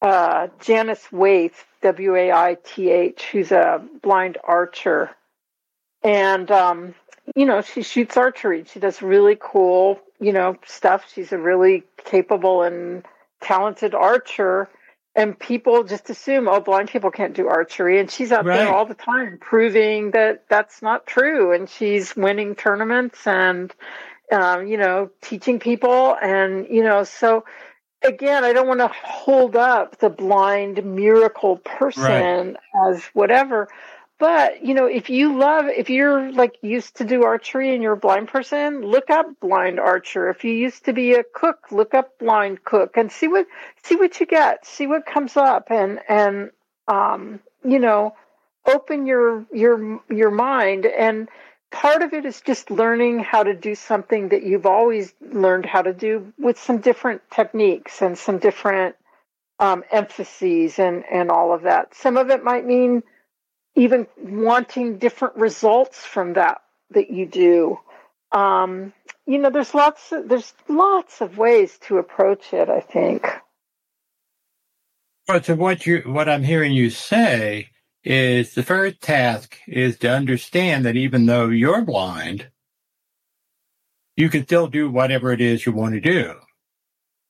uh, 0.00 0.48
Janice 0.60 1.06
Waith, 1.12 1.62
W 1.82 2.16
A 2.16 2.32
I 2.32 2.56
T 2.64 2.90
H, 2.90 3.22
who's 3.30 3.52
a 3.52 3.84
blind 4.02 4.38
archer, 4.42 5.10
and 6.02 6.50
um, 6.50 6.94
you 7.36 7.44
know 7.44 7.60
she 7.60 7.82
shoots 7.82 8.16
archery. 8.16 8.64
She 8.64 8.80
does 8.80 9.02
really 9.02 9.36
cool, 9.38 10.00
you 10.18 10.32
know, 10.32 10.56
stuff. 10.66 11.04
She's 11.14 11.32
a 11.32 11.38
really 11.38 11.84
capable 12.06 12.62
and 12.62 13.04
talented 13.42 13.94
archer 13.94 14.70
and 15.16 15.38
people 15.38 15.82
just 15.84 16.08
assume 16.10 16.46
oh 16.46 16.60
blind 16.60 16.88
people 16.88 17.10
can't 17.10 17.34
do 17.34 17.48
archery 17.48 17.98
and 17.98 18.10
she's 18.10 18.30
out 18.30 18.44
right. 18.44 18.58
there 18.58 18.68
all 18.68 18.84
the 18.84 18.94
time 18.94 19.38
proving 19.40 20.10
that 20.10 20.44
that's 20.48 20.82
not 20.82 21.06
true 21.06 21.52
and 21.52 21.68
she's 21.68 22.14
winning 22.14 22.54
tournaments 22.54 23.26
and 23.26 23.74
um, 24.32 24.66
you 24.66 24.76
know 24.76 25.10
teaching 25.20 25.58
people 25.58 26.16
and 26.22 26.66
you 26.68 26.82
know 26.82 27.04
so 27.04 27.44
again 28.04 28.44
i 28.44 28.52
don't 28.52 28.66
want 28.66 28.80
to 28.80 28.88
hold 28.88 29.56
up 29.56 29.98
the 29.98 30.10
blind 30.10 30.84
miracle 30.84 31.56
person 31.58 32.56
right. 32.74 32.88
as 32.88 33.04
whatever 33.12 33.68
but, 34.20 34.62
you 34.62 34.74
know, 34.74 34.84
if 34.84 35.08
you 35.08 35.38
love, 35.38 35.64
if 35.68 35.88
you're 35.88 36.30
like 36.30 36.58
used 36.60 36.96
to 36.96 37.04
do 37.04 37.24
archery 37.24 37.72
and 37.72 37.82
you're 37.82 37.94
a 37.94 37.96
blind 37.96 38.28
person, 38.28 38.82
look 38.82 39.08
up 39.08 39.26
blind 39.40 39.80
archer. 39.80 40.28
If 40.28 40.44
you 40.44 40.52
used 40.52 40.84
to 40.84 40.92
be 40.92 41.14
a 41.14 41.24
cook, 41.24 41.72
look 41.72 41.94
up 41.94 42.18
blind 42.18 42.62
cook 42.62 42.98
and 42.98 43.10
see 43.10 43.28
what, 43.28 43.46
see 43.82 43.96
what 43.96 44.20
you 44.20 44.26
get, 44.26 44.66
see 44.66 44.86
what 44.86 45.06
comes 45.06 45.38
up 45.38 45.70
and, 45.70 46.00
and, 46.06 46.50
um, 46.86 47.40
you 47.64 47.78
know, 47.78 48.14
open 48.66 49.06
your, 49.06 49.46
your, 49.54 50.02
your 50.10 50.30
mind. 50.30 50.84
And 50.84 51.30
part 51.70 52.02
of 52.02 52.12
it 52.12 52.24
is 52.24 52.40
just 52.40 52.70
learning 52.70 53.20
how 53.20 53.42
to 53.42 53.54
do 53.54 53.74
something 53.74 54.30
that 54.30 54.42
you've 54.42 54.66
always 54.66 55.14
learned 55.20 55.66
how 55.66 55.82
to 55.82 55.92
do 55.92 56.32
with 56.38 56.58
some 56.58 56.78
different 56.78 57.22
techniques 57.30 58.02
and 58.02 58.18
some 58.18 58.38
different, 58.38 58.96
um, 59.58 59.84
emphases 59.90 60.78
and, 60.78 61.04
and 61.10 61.30
all 61.30 61.52
of 61.52 61.62
that. 61.62 61.94
Some 61.94 62.16
of 62.16 62.30
it 62.30 62.42
might 62.42 62.66
mean, 62.66 63.02
even 63.76 64.06
wanting 64.18 64.98
different 64.98 65.36
results 65.36 66.04
from 66.04 66.32
that 66.34 66.62
that 66.90 67.10
you 67.10 67.26
do. 67.26 67.78
Um, 68.32 68.92
you 69.26 69.38
know, 69.38 69.50
there's 69.50 69.74
lots 69.74 70.12
of, 70.12 70.28
there's 70.28 70.52
lots 70.68 71.20
of 71.20 71.38
ways 71.38 71.78
to 71.82 71.98
approach 71.98 72.52
it. 72.52 72.68
I 72.68 72.80
think. 72.80 73.28
But 75.26 75.44
to 75.44 75.54
what 75.54 75.86
you 75.86 76.02
what 76.06 76.28
I'm 76.28 76.42
hearing 76.42 76.72
you 76.72 76.90
say 76.90 77.70
is 78.02 78.54
the 78.54 78.62
first 78.62 79.00
task 79.00 79.56
is 79.66 79.98
to 79.98 80.10
understand 80.10 80.84
that 80.86 80.96
even 80.96 81.26
though 81.26 81.48
you're 81.48 81.82
blind, 81.82 82.48
you 84.16 84.28
can 84.28 84.44
still 84.44 84.66
do 84.66 84.90
whatever 84.90 85.32
it 85.32 85.40
is 85.40 85.64
you 85.64 85.72
want 85.72 85.94
to 85.94 86.00
do. 86.00 86.34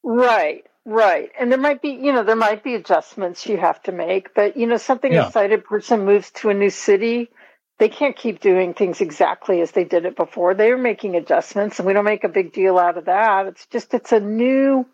Right. 0.03 0.65
Right. 0.87 1.31
And 1.39 1.53
there 1.53 1.59
might 1.59 1.83
be, 1.83 1.91
you 1.91 2.12
know, 2.12 2.25
there 2.25 2.37
might 2.37 2.65
be 2.65 2.75
adjustments 2.75 3.47
you 3.47 3.59
have 3.59 3.83
to 3.83 3.93
make, 3.93 4.35
but, 4.35 4.57
you 4.57 4.67
know, 4.67 4.79
something 4.79 5.12
yeah. 5.12 5.29
a 5.29 5.33
sighted 5.33 5.65
person 5.65 6.07
moves 6.07 6.31
to 6.37 6.49
a 6.49 6.55
new 6.55 6.71
city, 6.71 7.29
they 7.79 7.89
can't 7.89 8.17
keep 8.17 8.41
doing 8.41 8.75
things 8.75 9.00
exactly 9.00 9.61
as 9.61 9.71
they 9.73 9.85
did 9.85 10.05
it 10.05 10.17
before. 10.17 10.55
They're 10.55 10.79
making 10.79 11.17
adjustments 11.17 11.79
and 11.79 11.87
we 11.87 11.93
don't 11.93 12.05
make 12.05 12.25
a 12.25 12.29
big 12.29 12.53
deal 12.53 12.79
out 12.79 12.97
of 12.97 13.05
that. 13.07 13.47
It's 13.47 13.67
just, 13.67 13.93
it's 13.93 14.12
a 14.12 14.21
new, 14.21 14.87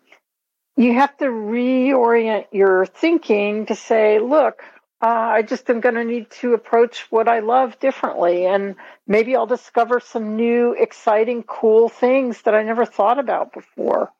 you 0.75 0.93
have 0.93 1.17
to 1.17 1.25
reorient 1.25 2.45
your 2.51 2.85
thinking 2.85 3.65
to 3.67 3.75
say, 3.75 4.19
look, 4.19 4.61
uh, 5.01 5.05
I 5.05 5.41
just 5.43 5.69
am 5.69 5.79
going 5.79 5.95
to 5.95 6.03
need 6.03 6.31
to 6.41 6.53
approach 6.53 7.05
what 7.11 7.27
I 7.27 7.39
love 7.39 7.79
differently. 7.79 8.45
And 8.47 8.75
maybe 9.05 9.35
I'll 9.35 9.45
discover 9.45 9.99
some 9.99 10.35
new, 10.35 10.73
exciting, 10.73 11.43
cool 11.43 11.87
things 11.87 12.41
that 12.43 12.55
I 12.55 12.63
never 12.63 12.85
thought 12.85 13.19
about 13.19 13.53
before. 13.53 14.11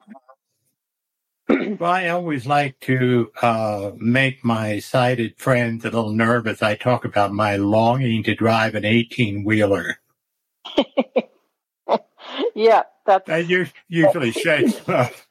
well, 1.49 1.91
I 1.91 2.09
always 2.09 2.45
like 2.45 2.79
to 2.81 3.31
uh, 3.41 3.91
make 3.95 4.45
my 4.45 4.79
sighted 4.79 5.37
friends 5.37 5.83
a 5.83 5.89
little 5.89 6.11
nervous. 6.11 6.61
I 6.61 6.75
talk 6.75 7.05
about 7.05 7.33
my 7.33 7.55
longing 7.55 8.21
to 8.23 8.35
drive 8.35 8.75
an 8.75 8.85
18 8.85 9.43
wheeler. 9.43 9.99
yeah, 12.55 12.83
that's. 13.05 13.29
I 13.29 13.67
usually 13.87 14.31
say 14.33 14.67
stuff. 14.67 15.26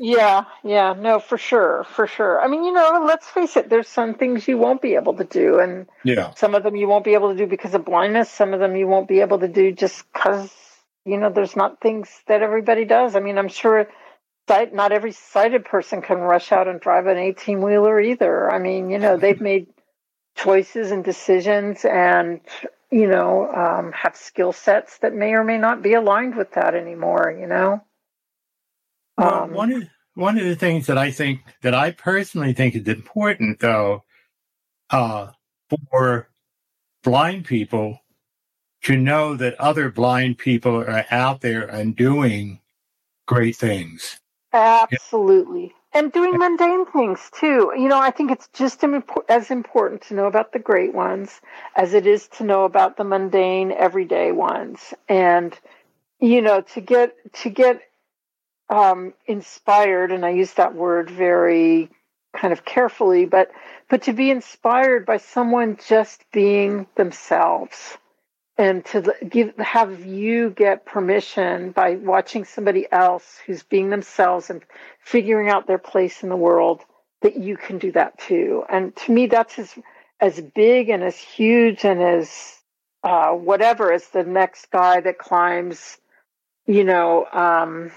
Yeah, 0.00 0.44
yeah, 0.64 0.94
no, 0.98 1.18
for 1.18 1.38
sure, 1.38 1.84
for 1.84 2.06
sure. 2.06 2.40
I 2.40 2.48
mean, 2.48 2.64
you 2.64 2.72
know, 2.72 3.04
let's 3.06 3.28
face 3.28 3.56
it, 3.56 3.68
there's 3.68 3.88
some 3.88 4.14
things 4.14 4.48
you 4.48 4.58
won't 4.58 4.82
be 4.82 4.94
able 4.94 5.14
to 5.14 5.24
do. 5.24 5.58
And 5.58 5.86
yeah. 6.04 6.32
some 6.34 6.54
of 6.54 6.62
them 6.62 6.76
you 6.76 6.88
won't 6.88 7.04
be 7.04 7.14
able 7.14 7.30
to 7.30 7.36
do 7.36 7.46
because 7.46 7.74
of 7.74 7.84
blindness. 7.84 8.30
Some 8.30 8.54
of 8.54 8.60
them 8.60 8.76
you 8.76 8.86
won't 8.86 9.08
be 9.08 9.20
able 9.20 9.38
to 9.40 9.48
do 9.48 9.72
just 9.72 10.04
because, 10.12 10.50
you 11.04 11.18
know, 11.18 11.30
there's 11.30 11.56
not 11.56 11.80
things 11.80 12.08
that 12.26 12.42
everybody 12.42 12.84
does. 12.84 13.16
I 13.16 13.20
mean, 13.20 13.38
I'm 13.38 13.48
sure 13.48 13.88
sight 14.48 14.74
not 14.74 14.92
every 14.92 15.12
sighted 15.12 15.64
person 15.64 16.02
can 16.02 16.18
rush 16.18 16.52
out 16.52 16.68
and 16.68 16.80
drive 16.80 17.06
an 17.06 17.16
18 17.16 17.62
wheeler 17.62 18.00
either 18.00 18.50
i 18.50 18.58
mean 18.58 18.90
you 18.90 18.98
know 18.98 19.16
they've 19.16 19.40
made 19.40 19.66
choices 20.36 20.90
and 20.90 21.04
decisions 21.04 21.84
and 21.84 22.40
you 22.90 23.06
know 23.06 23.50
um, 23.52 23.92
have 23.92 24.16
skill 24.16 24.52
sets 24.52 24.98
that 24.98 25.14
may 25.14 25.32
or 25.32 25.44
may 25.44 25.58
not 25.58 25.82
be 25.82 25.94
aligned 25.94 26.36
with 26.36 26.50
that 26.52 26.74
anymore 26.74 27.34
you 27.38 27.46
know 27.46 27.82
well, 29.22 29.42
um, 29.44 29.52
one 29.52 29.72
of 29.72 29.88
one 30.14 30.38
of 30.38 30.44
the 30.44 30.56
things 30.56 30.86
that 30.86 30.98
i 30.98 31.10
think 31.10 31.40
that 31.62 31.74
i 31.74 31.90
personally 31.90 32.52
think 32.52 32.74
is 32.74 32.86
important 32.88 33.60
though 33.60 34.04
uh, 34.90 35.30
for 35.90 36.28
blind 37.02 37.44
people 37.44 37.98
to 38.82 38.96
know 38.96 39.34
that 39.36 39.58
other 39.58 39.90
blind 39.90 40.36
people 40.36 40.76
are 40.76 41.06
out 41.10 41.40
there 41.40 41.62
and 41.62 41.96
doing 41.96 42.60
great 43.26 43.56
things 43.56 44.20
Absolutely. 44.52 45.74
And 45.94 46.12
doing 46.12 46.38
mundane 46.38 46.86
things 46.86 47.30
too. 47.38 47.72
You 47.76 47.88
know, 47.88 47.98
I 47.98 48.10
think 48.10 48.30
it's 48.30 48.48
just 48.52 48.82
as 49.28 49.50
important 49.50 50.02
to 50.02 50.14
know 50.14 50.26
about 50.26 50.52
the 50.52 50.58
great 50.58 50.94
ones 50.94 51.40
as 51.76 51.92
it 51.92 52.06
is 52.06 52.28
to 52.28 52.44
know 52.44 52.64
about 52.64 52.96
the 52.96 53.04
mundane, 53.04 53.72
everyday 53.72 54.32
ones. 54.32 54.94
And, 55.08 55.58
you 56.18 56.40
know, 56.40 56.62
to 56.62 56.80
get, 56.80 57.14
to 57.42 57.50
get, 57.50 57.82
um, 58.72 59.12
inspired, 59.26 60.12
and 60.12 60.24
I 60.24 60.30
use 60.30 60.54
that 60.54 60.74
word 60.74 61.10
very 61.10 61.90
kind 62.34 62.52
of 62.52 62.64
carefully, 62.64 63.26
but, 63.26 63.50
but 63.90 64.02
to 64.04 64.14
be 64.14 64.30
inspired 64.30 65.04
by 65.04 65.18
someone 65.18 65.78
just 65.86 66.24
being 66.32 66.86
themselves 66.96 67.98
and 68.56 68.84
to 68.86 69.14
give 69.28 69.56
have 69.58 70.04
you 70.04 70.50
get 70.50 70.86
permission 70.86 71.72
by 71.72 71.96
watching 71.96 72.44
somebody 72.44 72.86
else 72.90 73.38
who's 73.46 73.62
being 73.62 73.90
themselves 73.90 74.50
and 74.50 74.62
figuring 75.00 75.48
out 75.48 75.66
their 75.66 75.78
place 75.78 76.22
in 76.22 76.28
the 76.28 76.36
world 76.36 76.80
that 77.22 77.36
you 77.36 77.56
can 77.56 77.78
do 77.78 77.92
that 77.92 78.18
too. 78.18 78.64
And 78.68 78.94
to 78.96 79.12
me 79.12 79.26
that's 79.26 79.58
as 79.58 79.74
as 80.20 80.40
big 80.40 80.90
and 80.90 81.02
as 81.02 81.16
huge 81.16 81.84
and 81.84 82.02
as 82.02 82.30
uh, 83.02 83.30
whatever 83.32 83.92
as 83.92 84.06
the 84.08 84.22
next 84.22 84.70
guy 84.70 85.00
that 85.00 85.18
climbs 85.18 85.98
you 86.66 86.84
know 86.84 87.26
um, 87.32 87.90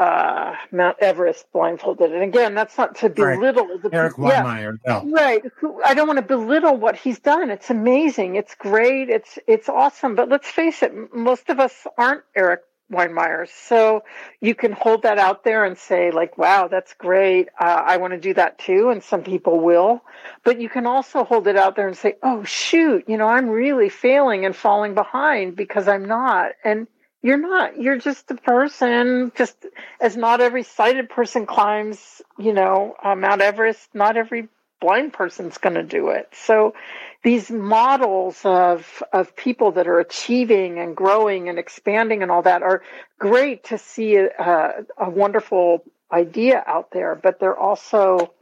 uh, 0.00 0.56
Mount 0.72 0.96
Everest 1.00 1.44
blindfolded. 1.52 2.10
And 2.10 2.22
again, 2.22 2.54
that's 2.54 2.78
not 2.78 2.96
to 2.96 3.10
belittle 3.10 3.66
right. 3.66 3.82
the 3.82 3.94
Erik 3.94 4.14
Weihenmayer. 4.14 4.78
Yeah, 4.86 5.02
no. 5.04 5.10
Right. 5.10 5.42
I 5.84 5.92
don't 5.92 6.06
want 6.06 6.16
to 6.16 6.24
belittle 6.24 6.74
what 6.76 6.96
he's 6.96 7.18
done. 7.18 7.50
It's 7.50 7.68
amazing. 7.68 8.36
It's 8.36 8.54
great. 8.54 9.10
It's 9.10 9.38
it's 9.46 9.68
awesome. 9.68 10.14
But 10.14 10.30
let's 10.30 10.48
face 10.48 10.82
it, 10.82 11.14
most 11.14 11.50
of 11.50 11.60
us 11.60 11.86
aren't 11.98 12.22
Erik 12.34 12.62
Weihenmayer. 12.90 13.46
So 13.46 14.02
you 14.40 14.54
can 14.54 14.72
hold 14.72 15.02
that 15.02 15.18
out 15.18 15.44
there 15.44 15.66
and 15.66 15.76
say, 15.76 16.10
like, 16.10 16.38
wow, 16.38 16.66
that's 16.66 16.94
great. 16.94 17.50
Uh, 17.60 17.82
I 17.84 17.98
want 17.98 18.14
to 18.14 18.18
do 18.18 18.32
that 18.34 18.58
too. 18.58 18.88
And 18.88 19.02
some 19.02 19.22
people 19.22 19.60
will. 19.60 20.02
But 20.44 20.62
you 20.62 20.70
can 20.70 20.86
also 20.86 21.24
hold 21.24 21.46
it 21.46 21.56
out 21.58 21.76
there 21.76 21.88
and 21.88 21.96
say, 21.96 22.14
oh, 22.22 22.42
shoot, 22.44 23.04
you 23.06 23.18
know, 23.18 23.28
I'm 23.28 23.50
really 23.50 23.90
failing 23.90 24.46
and 24.46 24.56
falling 24.56 24.94
behind 24.94 25.56
because 25.56 25.88
I'm 25.88 26.06
not. 26.06 26.52
And 26.64 26.86
you're 27.22 27.38
not. 27.38 27.80
You're 27.80 27.98
just 27.98 28.30
a 28.30 28.34
person. 28.34 29.32
Just 29.36 29.56
as 30.00 30.16
not 30.16 30.40
every 30.40 30.62
sighted 30.62 31.10
person 31.10 31.46
climbs, 31.46 32.22
you 32.38 32.52
know, 32.52 32.94
uh, 33.02 33.14
Mount 33.14 33.42
Everest. 33.42 33.94
Not 33.94 34.16
every 34.16 34.48
blind 34.80 35.12
person's 35.12 35.58
going 35.58 35.74
to 35.74 35.82
do 35.82 36.08
it. 36.08 36.28
So 36.32 36.74
these 37.22 37.50
models 37.50 38.40
of 38.44 39.02
of 39.12 39.36
people 39.36 39.72
that 39.72 39.86
are 39.86 40.00
achieving 40.00 40.78
and 40.78 40.96
growing 40.96 41.48
and 41.48 41.58
expanding 41.58 42.22
and 42.22 42.30
all 42.30 42.42
that 42.42 42.62
are 42.62 42.82
great 43.18 43.64
to 43.64 43.78
see 43.78 44.16
a, 44.16 44.84
a 44.96 45.10
wonderful 45.10 45.84
idea 46.10 46.62
out 46.66 46.90
there, 46.92 47.14
but 47.14 47.38
they're 47.38 47.56
also, 47.56 48.32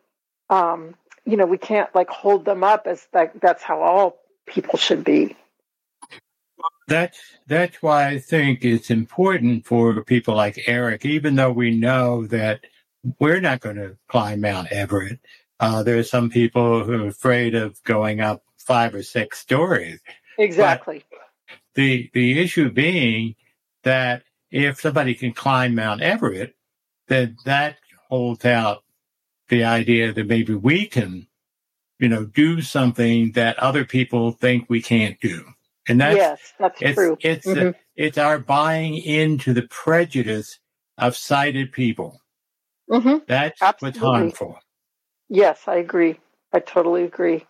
um, 0.48 0.94
you 1.24 1.36
know, 1.36 1.46
we 1.46 1.58
can't 1.58 1.92
like 1.94 2.08
hold 2.08 2.44
them 2.44 2.62
up 2.62 2.86
as 2.86 3.06
that. 3.12 3.40
That's 3.40 3.62
how 3.62 3.82
all 3.82 4.18
people 4.46 4.78
should 4.78 5.04
be. 5.04 5.36
That's 6.86 7.18
that's 7.46 7.82
why 7.82 8.08
I 8.08 8.18
think 8.18 8.64
it's 8.64 8.90
important 8.90 9.66
for 9.66 10.02
people 10.04 10.34
like 10.34 10.64
Erik, 10.66 11.04
even 11.04 11.36
though 11.36 11.52
we 11.52 11.76
know 11.76 12.26
that 12.26 12.60
we're 13.18 13.40
not 13.40 13.60
going 13.60 13.76
to 13.76 13.96
climb 14.08 14.40
Mount 14.40 14.68
Everest. 14.72 15.20
Uh, 15.60 15.82
there 15.82 15.98
are 15.98 16.04
some 16.04 16.30
people 16.30 16.84
who 16.84 17.04
are 17.04 17.08
afraid 17.08 17.54
of 17.54 17.82
going 17.84 18.20
up 18.20 18.42
five 18.56 18.94
or 18.94 19.02
six 19.02 19.38
stories. 19.38 20.00
Exactly. 20.38 21.04
But 21.10 21.18
the 21.74 22.10
the 22.14 22.38
issue 22.40 22.70
being 22.70 23.34
that 23.84 24.22
if 24.50 24.80
somebody 24.80 25.14
can 25.14 25.32
climb 25.32 25.74
Mount 25.74 26.00
Everest, 26.00 26.52
then 27.08 27.36
that 27.44 27.76
holds 28.08 28.44
out 28.44 28.82
the 29.48 29.64
idea 29.64 30.12
that 30.12 30.26
maybe 30.26 30.54
we 30.54 30.86
can, 30.86 31.26
you 31.98 32.08
know, 32.08 32.24
do 32.24 32.60
something 32.60 33.32
that 33.32 33.58
other 33.58 33.84
people 33.84 34.32
think 34.32 34.68
we 34.68 34.82
can't 34.82 35.20
do. 35.20 35.44
And 35.88 36.00
that's, 36.00 36.16
yes, 36.16 36.52
that's 36.58 36.82
it's, 36.82 36.94
true. 36.94 37.18
It's, 37.20 37.46
mm-hmm. 37.46 37.70
it's 37.96 38.18
our 38.18 38.38
buying 38.38 38.96
into 38.96 39.54
the 39.54 39.62
prejudice 39.62 40.58
of 40.98 41.16
sighted 41.16 41.72
people. 41.72 42.20
Mm-hmm. 42.90 43.18
That's 43.26 43.60
Absolutely. 43.62 44.00
what's 44.00 44.10
harmful. 44.10 44.58
Yes, 45.28 45.60
I 45.66 45.76
agree. 45.76 46.18
I 46.52 46.60
totally 46.60 47.04
agree. 47.04 47.46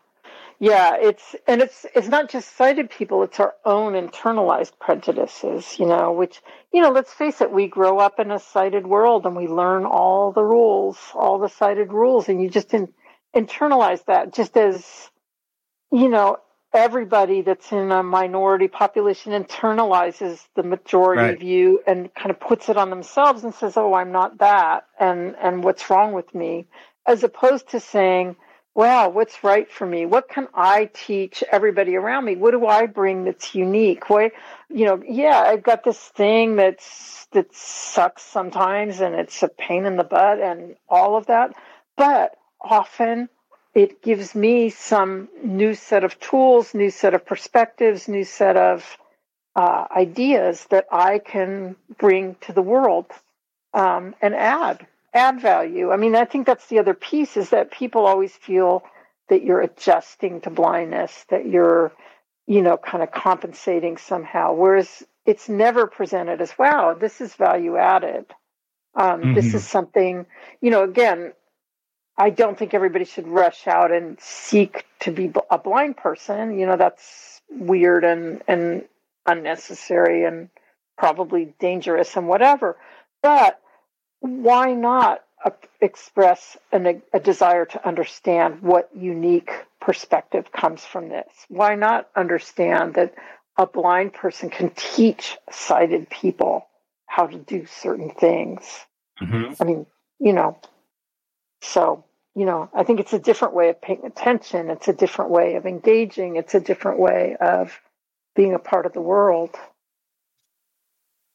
Yeah, 0.61 0.97
it's 1.01 1.37
and 1.47 1.63
it's 1.63 1.87
it's 1.95 2.09
not 2.09 2.29
just 2.29 2.57
sighted 2.57 2.91
people; 2.91 3.23
it's 3.23 3.39
our 3.39 3.55
own 3.65 3.93
internalized 3.93 4.73
prejudices. 4.81 5.79
You 5.79 5.87
know, 5.87 6.13
which 6.13 6.43
you 6.73 6.83
know, 6.83 6.91
let's 6.91 7.13
face 7.13 7.41
it, 7.41 7.53
we 7.53 7.69
grow 7.69 8.01
up 8.01 8.19
in 8.19 8.33
a 8.33 8.41
sighted 8.41 8.85
world 8.85 9.25
and 9.25 9.37
we 9.37 9.47
learn 9.47 9.87
all 9.87 10.33
the 10.33 10.43
rules, 10.43 10.99
all 11.15 11.39
the 11.39 11.49
sighted 11.49 11.93
rules, 11.93 12.29
and 12.29 12.43
you 12.43 12.51
just 12.51 12.75
in, 12.75 12.89
internalize 13.37 14.05
that. 14.07 14.35
Just 14.35 14.57
as 14.57 14.85
you 15.93 16.09
know, 16.09 16.39
everybody 16.73 17.43
that's 17.43 17.73
in 17.73 17.91
a 17.91 18.03
minority 18.03 18.69
population 18.69 19.33
internalizes 19.33 20.47
the 20.55 20.63
majority 20.63 21.23
right. 21.23 21.41
view 21.41 21.81
and 21.87 22.15
kind 22.15 22.31
of 22.31 22.39
puts 22.39 22.69
it 22.69 22.77
on 22.77 22.91
themselves 22.91 23.45
and 23.45 23.55
says, 23.55 23.77
"Oh, 23.77 23.95
I'm 23.95 24.13
not 24.13 24.39
that," 24.39 24.87
and 24.99 25.37
and 25.37 25.65
what's 25.65 25.91
wrong 25.91 26.13
with 26.13 26.35
me, 26.35 26.67
as 27.07 27.25
opposed 27.25 27.71
to 27.71 27.81
saying 27.81 28.37
wow, 28.79 29.09
what's 29.09 29.43
right 29.43 29.69
for 29.69 29.85
me? 29.85 30.07
What 30.07 30.29
can 30.29 30.47
I 30.55 30.89
teach 30.95 31.43
everybody 31.51 31.97
around 31.97 32.27
me? 32.27 32.37
What 32.37 32.53
do 32.53 32.65
I 32.65 32.87
bring 32.87 33.25
that's 33.25 33.53
unique? 33.53 34.09
What, 34.09 34.31
you 34.69 34.85
know, 34.85 35.03
yeah, 35.05 35.41
I've 35.41 35.65
got 35.65 35.83
this 35.83 35.99
thing 35.99 36.55
that's, 36.55 37.27
that 37.33 37.53
sucks 37.53 38.23
sometimes 38.23 39.01
and 39.01 39.17
it's 39.17 39.43
a 39.43 39.49
pain 39.49 39.85
in 39.85 39.97
the 39.97 40.05
butt 40.05 40.41
and 40.41 40.77
all 40.89 41.17
of 41.17 41.27
that. 41.27 41.55
But 41.97 42.37
often 42.61 43.29
it 43.75 44.03
gives 44.03 44.35
me 44.35 44.71
some 44.71 45.29
new 45.43 45.75
set 45.75 46.05
of 46.05 46.19
tools, 46.21 46.75
new 46.75 46.91
set 46.91 47.15
of 47.15 47.27
perspectives, 47.27 48.09
new 48.09 48.25
set 48.25 48.57
of 48.57 48.99
uh, 49.55 49.87
ideas 49.95 50.67
that 50.71 50.87
I 50.91 51.19
can 51.19 51.77
bring 51.99 52.37
to 52.43 52.53
the 52.53 52.63
world 52.63 53.07
um, 53.75 54.15
and 54.23 54.35
add 54.35 54.87
add 55.15 55.41
value. 55.41 55.91
I 55.91 55.97
mean, 55.97 56.15
I 56.15 56.25
think 56.27 56.47
that's 56.47 56.67
the 56.67 56.79
other 56.79 56.95
piece 56.95 57.37
is 57.37 57.51
that 57.51 57.71
people 57.71 58.07
always 58.07 58.33
feel 58.33 58.85
that 59.29 59.43
you're 59.43 59.61
adjusting 59.61 60.41
to 60.43 60.51
blindness, 60.51 61.25
that 61.31 61.47
you're, 61.47 61.93
you 62.47 62.63
know, 62.63 62.77
kind 62.77 63.03
of 63.03 63.11
compensating 63.11 63.97
somehow. 63.97 64.53
Whereas 64.53 65.03
it's 65.27 65.49
never 65.49 65.87
presented 65.87 66.41
as, 66.41 66.57
wow, 66.59 66.95
this 66.95 67.21
is 67.21 67.35
value 67.35 67.77
added. 67.77 68.27
Um, 68.95 69.21
mm-hmm. 69.21 69.35
This 69.35 69.55
is 69.55 69.67
something, 69.67 70.27
you 70.61 70.71
know, 70.71 70.85
again, 70.85 71.33
I 72.19 72.31
don't 72.31 72.59
think 72.59 72.75
everybody 72.75 73.05
should 73.05 73.29
rush 73.29 73.69
out 73.69 73.93
and 73.93 74.19
seek 74.21 74.85
to 75.01 75.13
be 75.13 75.33
a 75.51 75.59
blind 75.59 75.97
person. 75.97 76.59
You 76.59 76.67
know, 76.67 76.77
that's 76.77 77.41
weird 77.49 78.05
and, 78.05 78.43
and 78.49 78.85
unnecessary 79.25 80.25
and 80.25 80.49
probably 80.97 81.55
dangerous 81.61 82.17
and 82.17 82.27
whatever. 82.27 82.77
But 83.23 83.61
why 84.19 84.73
not 84.73 85.21
express 85.81 86.57
an, 86.73 87.03
a 87.13 87.21
desire 87.21 87.65
to 87.65 87.87
understand 87.87 88.63
what 88.63 88.91
unique 88.97 89.53
perspective 89.81 90.51
comes 90.51 90.85
from 90.85 91.09
this? 91.09 91.29
Why 91.49 91.77
not 91.77 92.09
understand 92.17 92.95
that 92.95 93.15
a 93.57 93.67
blind 93.67 94.13
person 94.13 94.51
can 94.51 94.71
teach 94.71 95.39
sighted 95.53 96.11
people 96.11 96.67
how 97.07 97.29
to 97.29 97.39
do 97.39 97.67
certain 97.67 98.11
things? 98.11 98.63
Mm-hmm. 99.23 99.55
I 99.61 99.65
mean, 99.65 99.87
you 100.19 100.33
know, 100.33 100.59
so, 101.63 102.05
you 102.39 102.47
know, 102.47 102.71
I 102.73 102.85
think 102.85 103.01
it's 103.01 103.13
a 103.13 103.19
different 103.19 103.55
way 103.55 103.69
of 103.69 103.83
paying 103.83 104.05
attention. 104.05 104.71
It's 104.71 104.87
a 104.87 104.93
different 104.93 105.33
way 105.33 105.57
of 105.57 105.67
engaging. 105.67 106.37
It's 106.37 106.55
a 106.55 106.61
different 106.61 107.01
way 107.01 107.37
of 107.41 107.81
being 108.37 108.55
a 108.55 108.61
part 108.61 108.87
of 108.87 108.93
the 108.93 109.01
world. 109.01 109.57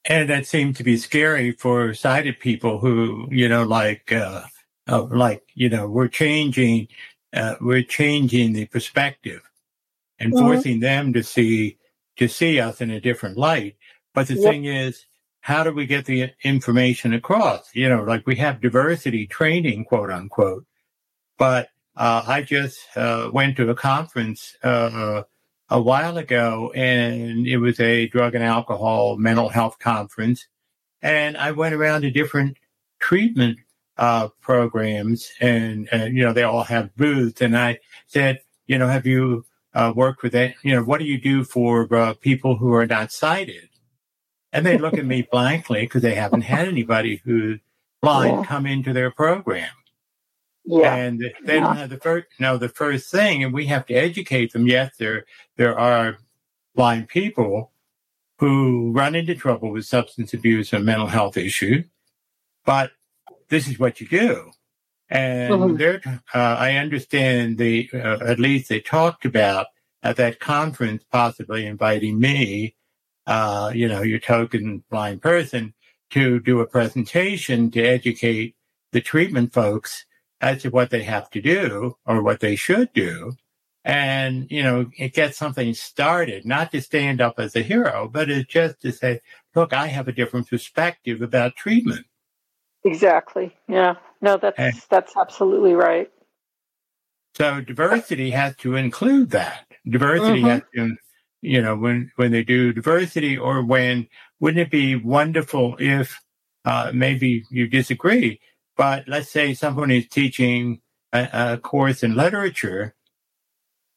And 0.05 0.29
that 0.29 0.45
seemed 0.45 0.77
to 0.77 0.83
be 0.85 0.95
scary 0.95 1.51
for 1.51 1.93
sighted 1.93 2.39
people 2.39 2.79
who, 2.79 3.27
you 3.29 3.49
know, 3.49 3.63
like, 3.63 4.13
uh, 4.13 4.43
uh, 4.87 5.03
like, 5.03 5.43
you 5.53 5.69
know, 5.69 5.89
we're 5.89 6.07
changing, 6.07 6.87
uh, 7.33 7.55
we're 7.59 7.83
changing 7.83 8.53
the 8.53 8.67
perspective 8.67 9.41
and 10.19 10.31
mm-hmm. 10.31 10.45
forcing 10.45 10.79
them 10.79 11.11
to 11.11 11.21
see, 11.21 11.79
to 12.15 12.29
see 12.29 12.61
us 12.61 12.79
in 12.79 12.91
a 12.91 13.01
different 13.01 13.37
light. 13.37 13.75
But 14.13 14.29
the 14.29 14.35
yep. 14.35 14.43
thing 14.43 14.65
is, 14.65 15.05
how 15.41 15.65
do 15.65 15.73
we 15.73 15.85
get 15.85 16.05
the 16.05 16.31
information 16.43 17.13
across? 17.13 17.75
You 17.75 17.89
know, 17.89 18.03
like 18.03 18.25
we 18.25 18.37
have 18.37 18.61
diversity 18.61 19.27
training, 19.27 19.83
quote 19.83 20.09
unquote. 20.09 20.65
But, 21.37 21.69
uh, 21.95 22.23
I 22.27 22.41
just, 22.41 22.79
uh, 22.95 23.29
went 23.33 23.57
to 23.57 23.69
a 23.69 23.75
conference, 23.75 24.55
uh, 24.63 25.23
a 25.69 25.81
while 25.81 26.17
ago, 26.17 26.71
and 26.75 27.47
it 27.47 27.57
was 27.57 27.79
a 27.79 28.07
drug 28.07 28.35
and 28.35 28.43
alcohol 28.43 29.17
mental 29.17 29.49
health 29.49 29.79
conference. 29.79 30.47
And 31.01 31.35
I 31.35 31.51
went 31.51 31.73
around 31.73 32.01
to 32.03 32.11
different 32.11 32.57
treatment 32.99 33.57
uh, 33.97 34.29
programs, 34.41 35.31
and, 35.39 35.89
and, 35.91 36.15
you 36.15 36.23
know, 36.23 36.33
they 36.33 36.43
all 36.43 36.63
have 36.63 36.95
booths. 36.95 37.41
And 37.41 37.57
I 37.57 37.79
said, 38.07 38.41
you 38.67 38.77
know, 38.77 38.87
have 38.87 39.05
you 39.05 39.45
uh, 39.73 39.93
worked 39.95 40.23
with 40.23 40.33
that? 40.33 40.55
You 40.63 40.75
know, 40.75 40.83
what 40.83 40.99
do 40.99 41.05
you 41.05 41.19
do 41.19 41.43
for 41.43 41.93
uh, 41.93 42.13
people 42.15 42.55
who 42.55 42.73
are 42.73 42.85
not 42.85 43.11
sighted? 43.11 43.69
And 44.51 44.65
they 44.65 44.77
look 44.77 44.93
at 44.93 45.05
me 45.05 45.27
blankly 45.31 45.81
because 45.81 46.01
they 46.01 46.15
haven't 46.15 46.41
had 46.41 46.67
anybody 46.67 47.21
who's 47.25 47.59
blind 48.01 48.41
yeah. 48.41 48.45
come 48.45 48.65
into 48.65 48.93
their 48.93 49.11
program. 49.11 49.71
Yeah. 50.65 50.95
And 50.95 51.21
they 51.43 51.59
don't 51.59 51.75
have 51.75 51.89
the 51.89 51.97
first, 51.97 52.27
no, 52.39 52.57
the 52.57 52.69
first 52.69 53.11
thing, 53.11 53.43
and 53.43 53.53
we 53.53 53.65
have 53.67 53.85
to 53.87 53.93
educate 53.93 54.53
them. 54.53 54.65
Yes, 54.65 54.95
there, 54.97 55.25
there 55.57 55.77
are 55.77 56.17
blind 56.75 57.09
people 57.09 57.71
who 58.39 58.91
run 58.91 59.15
into 59.15 59.35
trouble 59.35 59.71
with 59.71 59.85
substance 59.85 60.33
abuse 60.33 60.73
or 60.73 60.79
mental 60.79 61.07
health 61.07 61.37
issues, 61.37 61.85
but 62.65 62.91
this 63.49 63.67
is 63.67 63.77
what 63.77 63.99
you 63.99 64.07
do. 64.07 64.51
And 65.09 65.53
mm-hmm. 65.53 65.75
there, 65.75 66.01
uh, 66.33 66.37
I 66.37 66.77
understand 66.77 67.57
the, 67.57 67.89
uh, 67.93 68.19
at 68.21 68.39
least 68.39 68.69
they 68.69 68.79
talked 68.79 69.25
about 69.25 69.67
at 70.01 70.15
that 70.15 70.39
conference, 70.39 71.03
possibly 71.11 71.65
inviting 71.65 72.19
me, 72.19 72.75
uh, 73.27 73.71
you 73.73 73.87
know, 73.87 74.01
your 74.01 74.19
token 74.19 74.83
blind 74.89 75.21
person 75.21 75.73
to 76.11 76.39
do 76.39 76.61
a 76.61 76.67
presentation 76.67 77.69
to 77.71 77.81
educate 77.81 78.55
the 78.91 79.01
treatment 79.01 79.53
folks 79.53 80.05
as 80.43 80.61
to 80.61 80.69
what 80.69 80.89
they 80.89 81.03
have 81.03 81.29
to 81.29 81.41
do 81.41 81.95
or 82.05 82.21
what 82.21 82.41
they 82.41 82.55
should 82.55 82.91
do. 82.93 83.31
And, 83.85 84.51
you 84.51 84.61
know, 84.61 84.91
it 84.97 85.13
gets 85.13 85.37
something 85.37 85.73
started, 85.73 86.45
not 86.45 86.71
to 86.71 86.81
stand 86.81 87.21
up 87.21 87.39
as 87.39 87.55
a 87.55 87.61
hero, 87.61 88.09
but 88.11 88.29
it's 88.29 88.51
just 88.51 88.81
to 88.81 88.91
say, 88.91 89.21
look, 89.55 89.71
I 89.71 89.87
have 89.87 90.07
a 90.07 90.13
different 90.13 90.49
perspective 90.49 91.21
about 91.21 91.55
treatment. 91.55 92.05
Exactly. 92.83 93.55
Yeah. 93.69 93.95
No, 94.21 94.37
that's, 94.37 94.59
and, 94.59 94.73
that's 94.89 95.15
absolutely 95.15 95.73
right. 95.73 96.09
So 97.35 97.61
diversity 97.61 98.29
has 98.31 98.55
to 98.57 98.75
include 98.75 99.31
that. 99.31 99.65
Diversity 99.87 100.41
mm-hmm. 100.41 100.47
has 100.47 100.61
to, 100.75 100.95
you 101.41 101.61
know, 101.61 101.75
when, 101.75 102.11
when 102.17 102.31
they 102.31 102.43
do 102.43 102.73
diversity 102.73 103.37
or 103.37 103.63
when, 103.63 104.07
wouldn't 104.39 104.61
it 104.61 104.71
be 104.71 104.95
wonderful 104.95 105.77
if, 105.79 106.19
uh, 106.65 106.91
maybe 106.93 107.43
you 107.49 107.67
disagree, 107.67 108.39
but 108.75 109.07
let's 109.07 109.29
say 109.29 109.53
someone 109.53 109.91
is 109.91 110.07
teaching 110.07 110.81
a, 111.11 111.29
a 111.33 111.57
course 111.57 112.03
in 112.03 112.15
literature, 112.15 112.95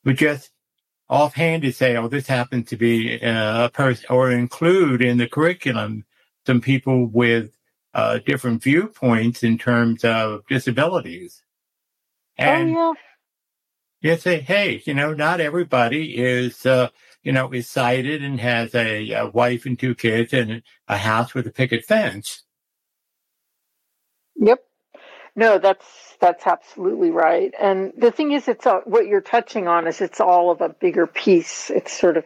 would 0.05 0.19
just 0.19 0.51
offhand 1.09 1.62
to 1.62 1.73
say, 1.73 1.97
oh, 1.97 2.09
this 2.09 2.27
happens 2.27 2.69
to 2.69 2.77
be 2.77 3.21
uh, 3.23 3.67
a 3.67 3.71
person, 3.71 4.07
or 4.11 4.31
include 4.31 5.03
in 5.03 5.19
the 5.19 5.29
curriculum 5.29 6.05
some 6.47 6.61
people 6.61 7.07
with 7.07 7.57
uh, 7.95 8.19
different 8.27 8.62
viewpoints 8.62 9.43
in 9.43 9.59
terms 9.59 10.05
of 10.05 10.47
disabilities. 10.49 11.43
Oh, 12.39 12.45
and 12.45 12.77
oh, 12.77 12.95
yeah. 14.03 14.12
you 14.12 14.19
say, 14.19 14.41
hey, 14.41 14.83
you 14.85 14.95
know, 14.95 15.15
not 15.15 15.41
everybody 15.41 16.17
is, 16.19 16.67
uh, 16.67 16.89
you 17.23 17.33
know, 17.33 17.51
is 17.53 17.69
sighted 17.69 18.23
and 18.23 18.39
has 18.39 18.75
a, 18.75 19.11
a 19.12 19.31
wife 19.31 19.65
and 19.65 19.79
two 19.79 19.95
kids 19.95 20.33
and 20.33 20.62
a 20.87 20.99
house 20.99 21.35
with 21.35 21.47
a 21.47 21.53
picket 21.53 21.85
fence. 21.85 22.43
Yep. 24.37 24.65
No, 25.37 25.59
that's 25.59 25.85
that's 26.18 26.46
absolutely 26.46 27.11
right. 27.11 27.53
And 27.61 27.92
the 27.96 28.11
thing 28.11 28.33
is, 28.33 28.49
it's 28.49 28.64
a, 28.64 28.81
what 28.87 29.07
you're 29.07 29.20
touching 29.20 29.68
on 29.68 29.87
is 29.87 30.01
it's 30.01 30.20
all 30.20 30.51
of 30.51 30.62
a 30.62 30.70
bigger 30.70 31.07
piece. 31.07 31.70
It's 31.70 31.92
sort 31.92 32.16
of 32.16 32.25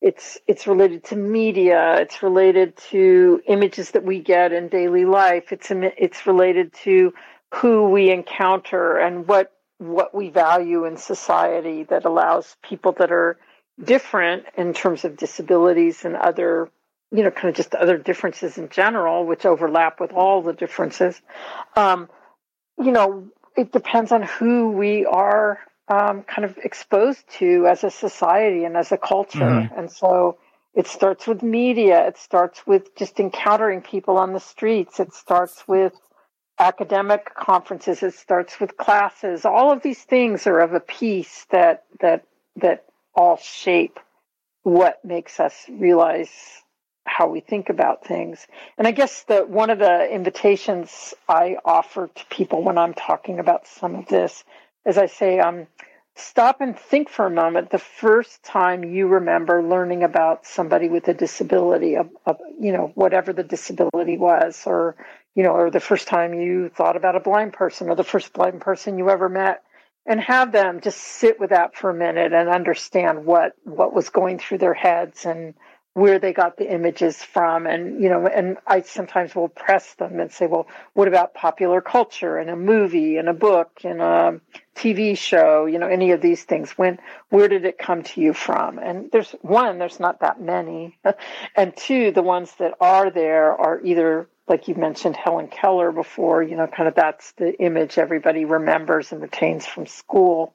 it's 0.00 0.38
it's 0.48 0.66
related 0.66 1.04
to 1.04 1.16
media. 1.16 2.00
It's 2.00 2.20
related 2.20 2.76
to 2.90 3.40
images 3.46 3.92
that 3.92 4.02
we 4.04 4.20
get 4.20 4.52
in 4.52 4.68
daily 4.68 5.04
life. 5.04 5.52
It's 5.52 5.68
it's 5.70 6.26
related 6.26 6.72
to 6.82 7.14
who 7.54 7.88
we 7.90 8.10
encounter 8.10 8.98
and 8.98 9.28
what 9.28 9.52
what 9.78 10.12
we 10.12 10.28
value 10.30 10.84
in 10.84 10.96
society 10.96 11.84
that 11.84 12.04
allows 12.04 12.56
people 12.62 12.92
that 12.98 13.12
are 13.12 13.38
different 13.82 14.46
in 14.56 14.74
terms 14.74 15.04
of 15.04 15.16
disabilities 15.16 16.04
and 16.04 16.16
other 16.16 16.70
you 17.14 17.22
know, 17.22 17.30
kind 17.30 17.50
of 17.50 17.54
just 17.54 17.74
other 17.74 17.98
differences 17.98 18.56
in 18.56 18.70
general, 18.70 19.26
which 19.26 19.44
overlap 19.44 20.00
with 20.00 20.12
all 20.12 20.40
the 20.40 20.54
differences. 20.54 21.20
Um, 21.76 22.08
you 22.82 22.92
know, 22.92 23.28
it 23.56 23.72
depends 23.72 24.12
on 24.12 24.22
who 24.22 24.70
we 24.72 25.04
are 25.06 25.58
um, 25.88 26.22
kind 26.22 26.44
of 26.44 26.56
exposed 26.58 27.24
to 27.38 27.66
as 27.66 27.84
a 27.84 27.90
society 27.90 28.64
and 28.64 28.76
as 28.76 28.92
a 28.92 28.96
culture. 28.96 29.40
Mm-hmm. 29.40 29.78
And 29.78 29.90
so 29.90 30.38
it 30.74 30.86
starts 30.86 31.26
with 31.26 31.42
media. 31.42 32.06
It 32.06 32.16
starts 32.16 32.66
with 32.66 32.96
just 32.96 33.20
encountering 33.20 33.82
people 33.82 34.16
on 34.16 34.32
the 34.32 34.40
streets. 34.40 35.00
It 35.00 35.12
starts 35.12 35.66
with 35.68 35.92
academic 36.58 37.34
conferences. 37.34 38.02
It 38.02 38.14
starts 38.14 38.58
with 38.60 38.76
classes. 38.76 39.44
All 39.44 39.72
of 39.72 39.82
these 39.82 40.02
things 40.02 40.46
are 40.46 40.60
of 40.60 40.72
a 40.72 40.80
piece 40.80 41.46
that 41.50 41.84
that 42.00 42.24
that 42.56 42.84
all 43.14 43.36
shape 43.36 43.98
what 44.62 45.04
makes 45.04 45.40
us 45.40 45.66
realize 45.68 46.61
how 47.04 47.28
we 47.28 47.40
think 47.40 47.68
about 47.68 48.06
things. 48.06 48.46
And 48.78 48.86
I 48.86 48.92
guess 48.92 49.24
that 49.24 49.48
one 49.48 49.70
of 49.70 49.78
the 49.78 50.12
invitations 50.12 51.14
I 51.28 51.56
offer 51.64 52.08
to 52.14 52.26
people 52.26 52.62
when 52.62 52.78
I'm 52.78 52.94
talking 52.94 53.38
about 53.38 53.66
some 53.66 53.94
of 53.94 54.06
this 54.08 54.44
is 54.86 54.98
I 54.98 55.06
say, 55.06 55.38
um, 55.38 55.66
stop 56.14 56.60
and 56.60 56.78
think 56.78 57.08
for 57.08 57.26
a 57.26 57.30
moment 57.30 57.70
the 57.70 57.78
first 57.78 58.42
time 58.42 58.84
you 58.84 59.08
remember 59.08 59.62
learning 59.62 60.04
about 60.04 60.46
somebody 60.46 60.88
with 60.88 61.08
a 61.08 61.14
disability, 61.14 61.96
of, 61.96 62.08
a, 62.26 62.36
you 62.60 62.72
know, 62.72 62.92
whatever 62.94 63.32
the 63.32 63.42
disability 63.42 64.18
was, 64.18 64.62
or, 64.66 64.96
you 65.34 65.42
know, 65.42 65.50
or 65.50 65.70
the 65.70 65.80
first 65.80 66.08
time 66.08 66.34
you 66.34 66.68
thought 66.68 66.96
about 66.96 67.16
a 67.16 67.20
blind 67.20 67.52
person 67.52 67.88
or 67.88 67.94
the 67.94 68.04
first 68.04 68.32
blind 68.32 68.60
person 68.60 68.98
you 68.98 69.10
ever 69.10 69.28
met 69.28 69.62
and 70.04 70.20
have 70.20 70.52
them 70.52 70.80
just 70.80 70.98
sit 70.98 71.38
with 71.38 71.50
that 71.50 71.76
for 71.76 71.90
a 71.90 71.94
minute 71.94 72.32
and 72.32 72.48
understand 72.48 73.24
what, 73.24 73.52
what 73.64 73.94
was 73.94 74.10
going 74.10 74.38
through 74.38 74.58
their 74.58 74.74
heads 74.74 75.24
and, 75.24 75.54
where 75.94 76.18
they 76.18 76.32
got 76.32 76.56
the 76.56 76.72
images 76.72 77.22
from 77.22 77.66
and 77.66 78.02
you 78.02 78.08
know 78.08 78.26
and 78.26 78.56
i 78.66 78.80
sometimes 78.80 79.34
will 79.34 79.48
press 79.48 79.94
them 79.94 80.20
and 80.20 80.32
say 80.32 80.46
well 80.46 80.66
what 80.94 81.08
about 81.08 81.34
popular 81.34 81.80
culture 81.80 82.38
and 82.38 82.48
a 82.48 82.56
movie 82.56 83.16
and 83.16 83.28
a 83.28 83.34
book 83.34 83.80
and 83.84 84.00
a 84.00 84.40
tv 84.76 85.16
show? 85.16 85.66
You 85.66 85.78
know 85.78 85.88
any 85.88 86.12
of 86.12 86.20
these 86.20 86.44
things. 86.44 86.72
When 86.72 86.98
where 87.28 87.48
did 87.48 87.64
it 87.64 87.78
come 87.78 88.02
to 88.02 88.20
you 88.20 88.32
from? 88.32 88.78
And 88.78 89.10
there's 89.10 89.30
one 89.42 89.78
there's 89.78 90.00
not 90.00 90.20
that 90.20 90.40
many. 90.40 90.98
And 91.56 91.76
two 91.76 92.12
the 92.12 92.22
ones 92.22 92.52
that 92.58 92.74
are 92.80 93.10
there 93.10 93.52
are 93.52 93.80
either 93.82 94.28
like 94.48 94.68
you 94.68 94.74
mentioned 94.74 95.16
helen 95.16 95.48
keller 95.48 95.92
before 95.92 96.42
you 96.42 96.56
know 96.56 96.66
kind 96.66 96.88
of 96.88 96.94
that's 96.94 97.32
the 97.32 97.52
image 97.60 97.98
everybody 97.98 98.44
remembers 98.44 99.12
and 99.12 99.20
retains 99.20 99.66
from 99.66 99.86
school. 99.86 100.54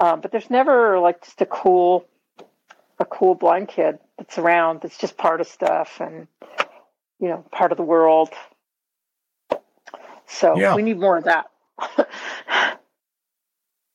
Um, 0.00 0.20
but 0.20 0.30
there's 0.30 0.50
never 0.50 1.00
like 1.00 1.24
just 1.24 1.40
a 1.40 1.46
cool 1.46 2.06
a 2.98 3.04
cool 3.04 3.34
blind 3.34 3.68
kid 3.68 3.98
that's 4.16 4.38
around 4.38 4.80
that's 4.82 4.98
just 4.98 5.16
part 5.16 5.40
of 5.40 5.46
stuff 5.46 6.00
and 6.00 6.26
you 7.20 7.28
know 7.28 7.44
part 7.50 7.72
of 7.72 7.78
the 7.78 7.84
world. 7.84 8.30
So 10.26 10.56
yeah. 10.58 10.74
we 10.74 10.82
need 10.82 10.98
more 10.98 11.18
of 11.18 11.24
that. 11.24 11.46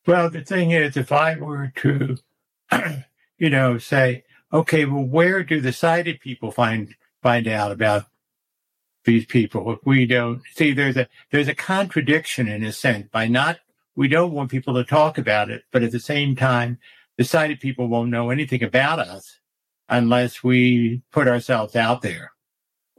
Well 0.06 0.30
the 0.30 0.42
thing 0.42 0.72
is 0.72 0.98
if 0.98 1.14
i 1.14 1.36
were 1.38 1.72
to 1.78 2.18
you 3.38 3.50
know 3.50 3.78
say 3.78 4.26
okay 4.52 4.84
well 4.84 5.04
where 5.04 5.44
do 5.44 5.62
the 5.62 5.72
sighted 5.72 6.20
people 6.20 6.52
find 6.52 6.96
find 7.22 7.48
out 7.48 7.72
about 7.72 8.08
these 9.06 9.26
people? 9.26 9.74
If 9.74 9.80
we 9.86 10.06
don't 10.06 10.42
see 10.56 10.74
there's 10.74 10.98
a 10.98 11.08
there's 11.32 11.48
a 11.48 11.56
contradiction 11.56 12.48
in 12.48 12.64
a 12.64 12.74
sense 12.74 13.08
by 13.12 13.28
not 13.28 13.60
we 13.96 14.08
don't 14.08 14.34
want 14.34 14.52
people 14.52 14.74
to 14.74 14.84
talk 14.84 15.18
about 15.18 15.50
it 15.50 15.64
but 15.72 15.84
at 15.84 15.92
the 15.92 16.00
same 16.00 16.36
time 16.36 16.80
the 17.18 17.24
sighted 17.24 17.60
people 17.60 17.88
won't 17.88 18.10
know 18.10 18.30
anything 18.30 18.64
about 18.64 19.00
us 19.00 19.40
unless 19.90 20.44
we 20.44 21.02
put 21.12 21.28
ourselves 21.28 21.76
out 21.76 22.02
there. 22.02 22.32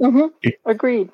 Mm-hmm. 0.01 0.49
Agreed. 0.65 1.11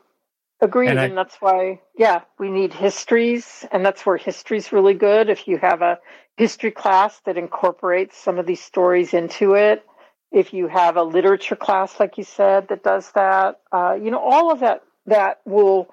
Agreed. 0.61 0.91
And, 0.91 1.01
I, 1.01 1.05
and, 1.07 1.17
that's 1.17 1.37
why, 1.37 1.81
yeah, 1.97 2.23
we 2.39 2.51
need 2.51 2.75
histories. 2.75 3.65
And 3.73 3.85
that's 3.85 4.05
where 4.05 4.17
history's 4.17 4.73
really 4.73 4.95
good. 4.95 5.31
If 5.31 5.49
you 5.49 5.57
have 5.59 5.81
a 5.81 5.99
history 6.37 6.71
class 6.71 7.19
that 7.25 7.39
incorporates 7.39 8.17
some 8.17 8.39
of 8.39 8.47
these 8.47 8.63
stories 8.63 9.15
into 9.15 9.55
it, 9.55 9.85
if 10.33 10.53
you 10.53 10.69
have 10.69 10.97
a 10.97 11.03
literature 11.03 11.57
class, 11.57 11.99
like 11.99 12.19
you 12.19 12.25
said, 12.25 12.69
that 12.69 12.85
does 12.85 13.11
that, 13.13 13.61
uh, 13.73 13.97
you 14.01 14.11
know, 14.11 14.21
all 14.21 14.53
of 14.53 14.61
that, 14.61 14.83
that 15.07 15.41
will, 15.45 15.89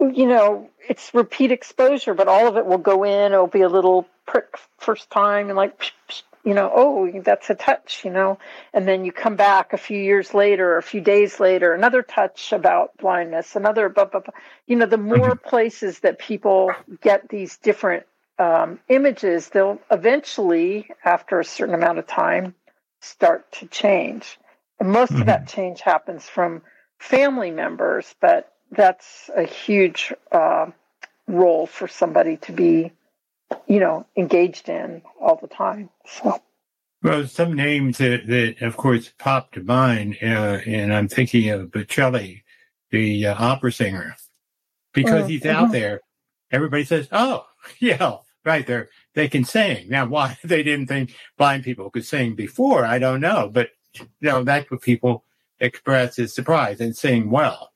you 0.00 0.26
know, 0.26 0.68
it's 0.88 1.14
repeat 1.14 1.52
exposure, 1.52 2.12
but 2.12 2.28
all 2.28 2.48
of 2.48 2.56
it 2.56 2.66
will 2.66 2.78
go 2.78 3.04
in. 3.04 3.32
It'll 3.32 3.46
be 3.46 3.62
a 3.62 3.68
little 3.68 4.06
prick 4.26 4.58
first 4.78 5.10
time 5.10 5.48
and 5.48 5.56
like, 5.56 5.78
psh, 5.78 5.90
psh, 6.08 6.22
you 6.44 6.54
know, 6.54 6.70
oh, 6.74 7.20
that's 7.22 7.50
a 7.50 7.54
touch, 7.54 8.02
you 8.04 8.10
know, 8.10 8.38
and 8.72 8.86
then 8.86 9.04
you 9.04 9.12
come 9.12 9.36
back 9.36 9.72
a 9.72 9.78
few 9.78 9.98
years 9.98 10.34
later, 10.34 10.72
or 10.72 10.78
a 10.78 10.82
few 10.82 11.00
days 11.00 11.38
later, 11.38 11.72
another 11.72 12.02
touch 12.02 12.52
about 12.52 12.96
blindness, 12.98 13.54
another, 13.54 13.88
blah, 13.88 14.06
blah, 14.06 14.20
blah. 14.20 14.34
you 14.66 14.76
know, 14.76 14.86
the 14.86 14.98
more 14.98 15.30
mm-hmm. 15.30 15.48
places 15.48 16.00
that 16.00 16.18
people 16.18 16.72
get 17.00 17.28
these 17.28 17.58
different 17.58 18.06
um, 18.38 18.80
images, 18.88 19.48
they'll 19.50 19.80
eventually, 19.90 20.88
after 21.04 21.38
a 21.38 21.44
certain 21.44 21.74
amount 21.74 21.98
of 21.98 22.06
time, 22.06 22.54
start 23.00 23.50
to 23.52 23.66
change. 23.66 24.38
And 24.80 24.90
most 24.90 25.12
mm-hmm. 25.12 25.20
of 25.22 25.26
that 25.26 25.46
change 25.46 25.80
happens 25.80 26.28
from 26.28 26.62
family 26.98 27.52
members, 27.52 28.12
but 28.20 28.52
that's 28.72 29.30
a 29.36 29.44
huge 29.44 30.12
uh, 30.32 30.66
role 31.28 31.66
for 31.66 31.86
somebody 31.86 32.38
to 32.38 32.52
be 32.52 32.90
you 33.66 33.80
know, 33.80 34.06
engaged 34.16 34.68
in 34.68 35.02
all 35.20 35.36
the 35.36 35.48
time. 35.48 35.90
So. 36.06 36.40
Well, 37.02 37.26
some 37.26 37.54
names 37.54 37.98
that, 37.98 38.26
that 38.28 38.62
of 38.62 38.76
course, 38.76 39.12
popped 39.18 39.54
to 39.54 39.62
mind, 39.62 40.18
uh, 40.22 40.60
and 40.66 40.94
I'm 40.94 41.08
thinking 41.08 41.50
of 41.50 41.70
Bocelli, 41.70 42.42
the 42.90 43.26
uh, 43.26 43.34
opera 43.36 43.72
singer, 43.72 44.16
because 44.92 45.24
mm, 45.24 45.30
he's 45.30 45.42
mm-hmm. 45.42 45.64
out 45.64 45.72
there. 45.72 46.00
Everybody 46.52 46.84
says, 46.84 47.08
"Oh, 47.10 47.46
yeah, 47.80 48.18
right 48.44 48.66
there, 48.66 48.88
they 49.14 49.28
can 49.28 49.44
sing." 49.44 49.88
Now, 49.88 50.06
why 50.06 50.38
they 50.44 50.62
didn't 50.62 50.86
think 50.86 51.14
blind 51.36 51.64
people 51.64 51.90
could 51.90 52.04
sing 52.04 52.36
before, 52.36 52.84
I 52.84 52.98
don't 52.98 53.20
know, 53.20 53.50
but 53.52 53.70
you 53.98 54.06
know 54.20 54.44
that's 54.44 54.70
what 54.70 54.82
people 54.82 55.24
express 55.58 56.18
as 56.18 56.34
surprise 56.34 56.80
and 56.80 56.96
sing 56.96 57.30
well. 57.30 57.72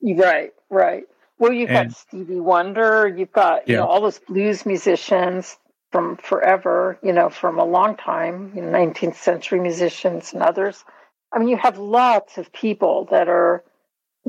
Right, 0.00 0.52
right. 0.70 1.04
Well, 1.38 1.52
you've 1.52 1.70
and, 1.70 1.90
got 1.90 1.96
Stevie 1.96 2.40
Wonder, 2.40 3.06
you've 3.08 3.32
got 3.32 3.68
you 3.68 3.74
yeah. 3.74 3.80
know 3.80 3.86
all 3.86 4.00
those 4.00 4.18
blues 4.18 4.66
musicians 4.66 5.56
from 5.90 6.16
forever, 6.16 6.98
you 7.02 7.12
know, 7.12 7.30
from 7.30 7.58
a 7.58 7.64
long 7.64 7.96
time, 7.96 8.52
you 8.54 8.62
know, 8.62 8.68
19th 8.70 9.16
century 9.16 9.60
musicians 9.60 10.32
and 10.34 10.42
others. 10.42 10.84
I 11.32 11.38
mean, 11.38 11.48
you 11.48 11.56
have 11.56 11.78
lots 11.78 12.38
of 12.38 12.52
people 12.52 13.08
that 13.10 13.28
are 13.28 13.64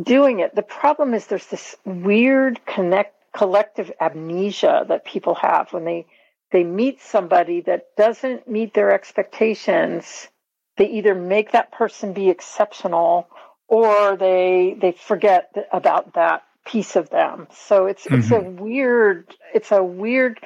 doing 0.02 0.40
it. 0.40 0.56
The 0.56 0.62
problem 0.62 1.14
is 1.14 1.28
there's 1.28 1.48
this 1.48 1.76
weird 1.86 2.66
connect 2.66 3.16
collective 3.36 3.92
amnesia 4.02 4.86
that 4.88 5.06
people 5.06 5.36
have 5.36 5.72
when 5.72 5.86
they 5.86 6.08
they 6.52 6.64
meet 6.64 7.00
somebody 7.00 7.62
that 7.62 7.96
doesn't 7.96 8.48
meet 8.48 8.74
their 8.74 8.92
expectations. 8.92 10.28
They 10.78 10.90
either 10.90 11.14
make 11.14 11.52
that 11.52 11.72
person 11.72 12.14
be 12.14 12.30
exceptional 12.30 13.28
or 13.68 14.18
they 14.18 14.78
they 14.82 14.94
forget 14.94 15.52
about 15.72 16.16
that 16.16 16.44
piece 16.70 16.96
of 16.96 17.10
them. 17.10 17.48
So 17.52 17.88
it's 17.88 18.06
mm-hmm. 18.06 18.20
it's 18.20 18.32
a 18.32 18.36
mm-hmm. 18.36 18.64
weird 18.64 19.36
it's 19.54 19.72
a 19.72 19.84
weird 19.84 20.40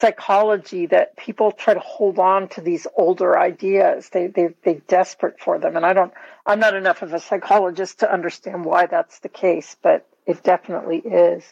psychology 0.00 0.86
that 0.86 1.16
people 1.16 1.52
try 1.52 1.74
to 1.74 1.80
hold 1.80 2.18
on 2.18 2.48
to 2.48 2.60
these 2.60 2.86
older 2.96 3.38
ideas. 3.38 4.10
They 4.10 4.26
they 4.26 4.50
they 4.64 4.74
desperate 4.88 5.40
for 5.40 5.58
them, 5.58 5.76
and 5.76 5.86
I 5.86 5.92
don't. 5.92 6.12
I'm 6.46 6.60
not 6.60 6.74
enough 6.74 7.02
of 7.02 7.12
a 7.12 7.20
psychologist 7.20 8.00
to 8.00 8.12
understand 8.12 8.64
why 8.64 8.86
that's 8.86 9.20
the 9.20 9.28
case, 9.28 9.76
but 9.82 10.06
it 10.26 10.42
definitely 10.42 10.98
is. 10.98 11.44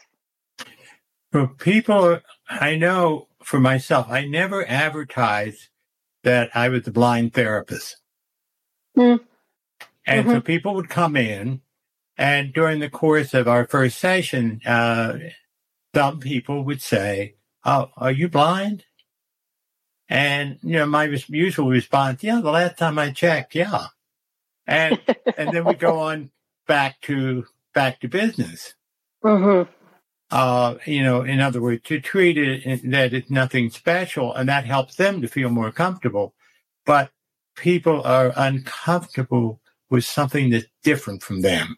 For 1.33 1.47
people, 1.47 2.21
I 2.49 2.77
know 2.77 3.29
for 3.43 3.61
myself, 3.61 4.07
I 4.11 4.25
never 4.25 4.67
advertised 4.67 5.69
that 6.25 6.51
I 6.55 6.69
was 6.69 6.87
a 6.87 6.91
blind 6.91 7.35
therapist. 7.35 7.97
Mm. 8.97 9.21
And 10.07 10.25
mm-hmm. 10.25 10.37
so 10.37 10.41
people 10.41 10.75
would 10.75 10.89
come 10.89 11.17
in 11.17 11.61
and 12.19 12.53
during 12.53 12.81
the 12.81 12.91
course 12.91 13.33
of 13.33 13.47
our 13.47 13.65
first 13.67 13.99
session, 13.99 14.61
uh, 14.67 15.19
some 15.95 16.19
people 16.19 16.65
would 16.65 16.83
say, 16.83 17.37
Oh, 17.65 17.91
are 17.97 18.11
you 18.11 18.29
blind? 18.29 18.85
And, 20.09 20.59
you 20.63 20.75
know, 20.75 20.87
my 20.87 21.05
usual 21.29 21.69
response, 21.69 22.23
yeah, 22.25 22.41
the 22.41 22.51
last 22.51 22.79
time 22.79 22.99
I 22.99 23.11
checked, 23.13 23.55
yeah. 23.55 23.87
And, 24.67 25.01
and 25.37 25.53
then 25.53 25.65
we 25.65 25.75
go 25.75 26.01
on 26.01 26.31
back 26.67 27.01
to, 27.03 27.47
back 27.75 28.01
to 28.01 28.09
business. 28.09 28.75
Mm-hmm. 29.23 29.71
Uh, 30.31 30.75
you 30.87 31.03
know, 31.03 31.23
in 31.23 31.41
other 31.41 31.61
words, 31.61 31.83
to 31.85 32.01
treat 32.01 32.37
it 32.37 32.91
that 32.91 33.15
it's 33.15 33.31
nothing 33.31 33.71
special 33.71 34.35
and 34.35 34.49
that 34.49 34.65
helps 34.65 34.97
them 34.97 35.23
to 35.23 35.29
feel 35.29 35.51
more 35.51 35.73
comfortable. 35.73 36.35
But 36.85 37.11
people 37.55 38.03
are 38.03 38.33
uncomfortable 38.37 39.61
with 39.91 40.05
something 40.05 40.51
that's 40.51 40.67
different 40.83 41.23
from 41.23 41.43
them. 41.43 41.77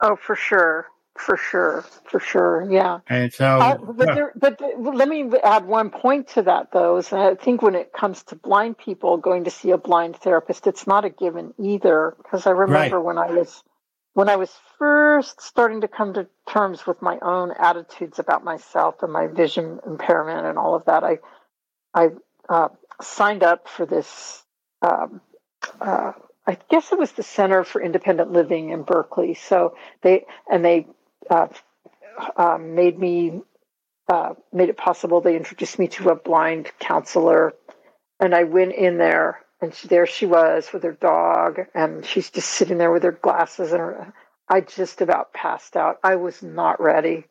Oh, 0.00 0.16
for 0.16 0.36
sure. 0.36 0.86
for 1.18 1.36
sure, 1.36 1.84
for 2.04 2.20
sure, 2.20 2.70
yeah. 2.70 3.00
And 3.08 3.32
so, 3.32 3.44
uh, 3.44 3.76
but, 3.76 4.14
there, 4.14 4.32
but 4.36 4.58
the, 4.58 4.66
let 4.76 5.08
me 5.08 5.30
add 5.42 5.66
one 5.66 5.90
point 5.90 6.28
to 6.28 6.42
that, 6.42 6.72
though. 6.72 6.98
Is 6.98 7.12
I 7.12 7.34
think 7.34 7.60
when 7.60 7.74
it 7.74 7.92
comes 7.92 8.22
to 8.24 8.36
blind 8.36 8.78
people 8.78 9.16
going 9.16 9.44
to 9.44 9.50
see 9.50 9.70
a 9.70 9.78
blind 9.78 10.16
therapist, 10.16 10.66
it's 10.66 10.86
not 10.86 11.04
a 11.04 11.10
given 11.10 11.54
either. 11.58 12.14
Because 12.16 12.46
I 12.46 12.50
remember 12.50 12.96
right. 12.96 13.04
when 13.04 13.18
I 13.18 13.30
was 13.32 13.62
when 14.14 14.28
I 14.28 14.36
was 14.36 14.50
first 14.78 15.40
starting 15.40 15.82
to 15.82 15.88
come 15.88 16.14
to 16.14 16.28
terms 16.48 16.86
with 16.86 17.02
my 17.02 17.18
own 17.20 17.52
attitudes 17.58 18.18
about 18.18 18.44
myself 18.44 19.02
and 19.02 19.12
my 19.12 19.26
vision 19.26 19.80
impairment 19.86 20.46
and 20.46 20.58
all 20.58 20.74
of 20.74 20.84
that, 20.86 21.04
I 21.04 21.18
I 21.94 22.10
uh, 22.48 22.68
signed 23.02 23.42
up 23.42 23.68
for 23.68 23.86
this. 23.86 24.42
Um, 24.82 25.20
uh, 25.80 26.12
I 26.48 26.56
guess 26.70 26.92
it 26.92 26.98
was 26.98 27.12
the 27.12 27.22
Center 27.22 27.62
for 27.62 27.82
Independent 27.82 28.32
Living 28.32 28.70
in 28.70 28.82
Berkeley. 28.82 29.34
So 29.34 29.76
they 30.00 30.24
and 30.50 30.64
they 30.64 30.86
uh, 31.30 31.48
um, 32.36 32.74
made 32.74 32.98
me 32.98 33.42
uh, 34.08 34.32
made 34.50 34.70
it 34.70 34.78
possible. 34.78 35.20
They 35.20 35.36
introduced 35.36 35.78
me 35.78 35.88
to 35.88 36.08
a 36.08 36.16
blind 36.16 36.72
counselor, 36.78 37.52
and 38.18 38.34
I 38.34 38.44
went 38.44 38.72
in 38.72 38.96
there, 38.96 39.44
and 39.60 39.74
she, 39.74 39.88
there 39.88 40.06
she 40.06 40.24
was 40.24 40.72
with 40.72 40.84
her 40.84 40.92
dog, 40.92 41.60
and 41.74 42.04
she's 42.06 42.30
just 42.30 42.48
sitting 42.48 42.78
there 42.78 42.90
with 42.90 43.02
her 43.02 43.12
glasses, 43.12 43.72
and 43.72 43.80
her, 43.80 44.14
I 44.48 44.62
just 44.62 45.02
about 45.02 45.34
passed 45.34 45.76
out. 45.76 45.98
I 46.02 46.16
was 46.16 46.42
not 46.42 46.80
ready. 46.80 47.26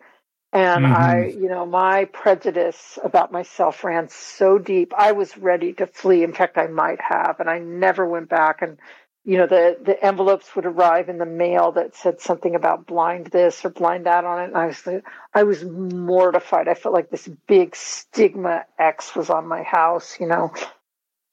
And 0.53 0.85
mm-hmm. 0.85 0.93
I, 0.93 1.25
you 1.27 1.49
know, 1.49 1.65
my 1.65 2.05
prejudice 2.05 2.97
about 3.03 3.31
myself 3.31 3.83
ran 3.83 4.07
so 4.09 4.57
deep. 4.57 4.93
I 4.97 5.11
was 5.11 5.37
ready 5.37 5.73
to 5.73 5.87
flee. 5.87 6.23
In 6.23 6.31
fact, 6.33 6.57
I 6.57 6.67
might 6.67 7.01
have, 7.01 7.39
and 7.39 7.49
I 7.49 7.59
never 7.59 8.05
went 8.05 8.29
back. 8.29 8.61
And 8.61 8.77
you 9.27 9.37
know, 9.37 9.45
the, 9.45 9.77
the 9.83 10.01
envelopes 10.01 10.55
would 10.55 10.65
arrive 10.65 11.09
in 11.09 11.17
the 11.17 11.25
mail 11.25 11.73
that 11.73 11.93
said 11.97 12.21
something 12.21 12.55
about 12.55 12.87
blind 12.87 13.27
this 13.27 13.65
or 13.65 13.69
blind 13.69 14.05
that 14.05 14.23
on 14.23 14.39
it. 14.39 14.45
And 14.45 14.55
I 14.55 14.67
was, 14.67 14.87
I 15.33 15.43
was 15.43 15.65
mortified. 15.65 16.69
I 16.69 16.75
felt 16.75 16.95
like 16.95 17.09
this 17.09 17.27
big 17.45 17.75
stigma 17.75 18.63
X 18.79 19.17
was 19.17 19.29
on 19.29 19.45
my 19.45 19.63
house, 19.63 20.17
you 20.17 20.27
know. 20.27 20.53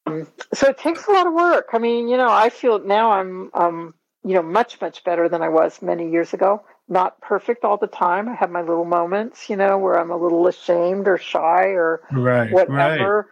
Um, 0.06 0.26
so 0.52 0.70
it 0.70 0.78
takes 0.78 1.06
a 1.06 1.12
lot 1.12 1.28
of 1.28 1.34
work. 1.34 1.68
I 1.72 1.78
mean, 1.78 2.08
you 2.08 2.16
know, 2.16 2.28
I 2.28 2.50
feel 2.50 2.80
now 2.80 3.12
I'm, 3.12 3.50
um, 3.54 3.94
you 4.24 4.34
know, 4.34 4.42
much, 4.42 4.80
much 4.80 5.04
better 5.04 5.28
than 5.28 5.40
I 5.40 5.48
was 5.48 5.80
many 5.80 6.10
years 6.10 6.34
ago. 6.34 6.64
Not 6.88 7.20
perfect 7.20 7.62
all 7.62 7.76
the 7.76 7.86
time. 7.86 8.28
I 8.28 8.34
have 8.34 8.50
my 8.50 8.62
little 8.62 8.84
moments, 8.84 9.48
you 9.48 9.54
know, 9.54 9.78
where 9.78 10.00
I'm 10.00 10.10
a 10.10 10.16
little 10.16 10.48
ashamed 10.48 11.06
or 11.06 11.16
shy 11.16 11.66
or 11.66 12.00
right, 12.10 12.50
whatever. 12.50 13.30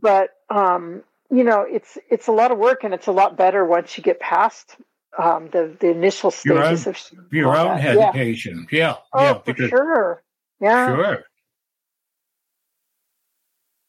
Right. 0.00 0.30
But, 0.48 0.56
um, 0.56 1.02
you 1.30 1.44
know, 1.44 1.66
it's 1.68 1.98
it's 2.10 2.28
a 2.28 2.32
lot 2.32 2.52
of 2.52 2.58
work, 2.58 2.84
and 2.84 2.94
it's 2.94 3.06
a 3.06 3.12
lot 3.12 3.36
better 3.36 3.64
once 3.64 3.96
you 3.96 4.02
get 4.04 4.20
past 4.20 4.76
um, 5.18 5.48
the 5.50 5.76
the 5.78 5.90
initial 5.90 6.30
stages 6.30 6.52
your 6.52 6.64
own, 6.64 7.24
of 7.24 7.32
your 7.32 7.56
own 7.56 7.76
that. 7.76 7.80
hesitation. 7.80 8.66
Yeah, 8.70 8.78
yeah, 8.78 8.96
oh, 9.12 9.22
yeah, 9.22 9.40
because, 9.44 9.70
for 9.70 9.76
sure. 9.76 10.22
Yeah, 10.60 10.86
sure. 10.86 11.24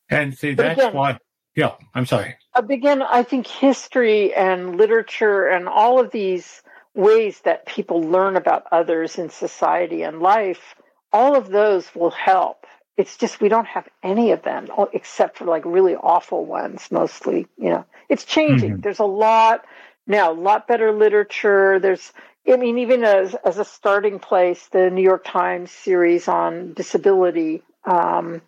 And 0.10 0.38
see, 0.38 0.54
that's 0.54 0.80
again, 0.80 0.94
why. 0.94 1.20
Yeah, 1.56 1.72
I'm 1.94 2.06
sorry. 2.06 2.36
Again, 2.54 3.02
I 3.02 3.24
think 3.24 3.48
history 3.48 4.34
and 4.34 4.76
literature 4.78 5.48
and 5.48 5.68
all 5.68 6.00
of 6.00 6.12
these 6.12 6.62
ways 6.94 7.42
that 7.42 7.66
people 7.66 8.02
learn 8.02 8.36
about 8.36 8.66
others 8.72 9.18
in 9.18 9.30
society 9.30 10.04
and 10.04 10.20
life, 10.20 10.76
all 11.14 11.36
of 11.36 11.50
those 11.50 11.94
will 11.96 12.12
help 12.12 12.66
it's 12.98 13.18
just 13.18 13.42
we 13.42 13.50
don't 13.50 13.68
have 13.68 13.88
any 14.04 14.32
of 14.32 14.42
them 14.44 14.68
except 14.94 15.38
for 15.38 15.46
like 15.46 15.64
really 15.66 15.96
awful 15.96 16.46
ones 16.46 16.88
mostly 16.92 17.48
you 17.58 17.70
know. 17.70 17.86
It's 18.08 18.24
changing. 18.26 18.74
Mm-hmm. 18.74 18.82
there's 18.82 19.00
a 19.00 19.06
lot 19.06 19.66
now 20.08 20.32
a 20.32 20.34
lot 20.34 20.68
better 20.68 20.92
literature. 20.92 21.80
There's 21.80 22.14
i 22.48 22.58
mean 22.58 22.78
even 22.80 23.04
as 23.04 23.36
as 23.46 23.58
a 23.58 23.66
starting 23.66 24.20
place 24.20 24.68
the 24.68 24.90
new 24.90 25.02
york 25.02 25.24
times 25.26 25.72
series 25.72 26.28
on 26.28 26.74
disability 26.74 27.64
um, 27.86 28.42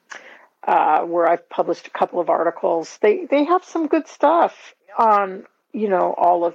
uh, 0.67 1.01
where 1.01 1.27
i've 1.27 1.49
published 1.49 1.87
a 1.87 1.89
couple 1.89 2.19
of 2.19 2.29
articles 2.29 2.99
they 3.01 3.25
they 3.25 3.43
have 3.45 3.63
some 3.63 3.87
good 3.87 4.07
stuff 4.07 4.75
on 4.99 5.45
you 5.73 5.89
know 5.89 6.13
all 6.15 6.45
of 6.45 6.53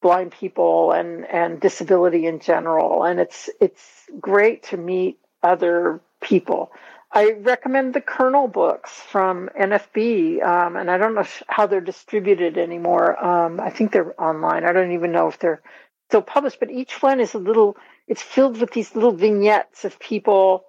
blind 0.00 0.32
people 0.32 0.92
and 0.92 1.24
and 1.26 1.60
disability 1.60 2.26
in 2.26 2.40
general. 2.40 3.04
And 3.04 3.20
it's 3.20 3.50
it's 3.60 4.06
great 4.20 4.64
to 4.64 4.76
meet 4.76 5.18
other 5.42 6.00
people 6.20 6.70
I 7.10 7.32
recommend 7.32 7.94
the 7.94 8.00
Kernel 8.00 8.48
books 8.48 8.90
from 8.92 9.48
NFB, 9.58 10.42
um, 10.42 10.76
and 10.76 10.90
I 10.90 10.98
don't 10.98 11.14
know 11.14 11.24
how 11.48 11.66
they're 11.66 11.80
distributed 11.80 12.58
anymore. 12.58 13.22
Um, 13.24 13.60
I 13.60 13.70
think 13.70 13.92
they're 13.92 14.20
online. 14.20 14.64
I 14.64 14.72
don't 14.72 14.92
even 14.92 15.12
know 15.12 15.28
if 15.28 15.38
they're 15.38 15.62
still 16.10 16.22
published, 16.22 16.60
but 16.60 16.70
each 16.70 17.02
one 17.02 17.20
is 17.20 17.34
a 17.34 17.38
little. 17.38 17.76
It's 18.06 18.22
filled 18.22 18.60
with 18.60 18.72
these 18.72 18.94
little 18.94 19.12
vignettes 19.12 19.84
of 19.84 19.98
people 19.98 20.64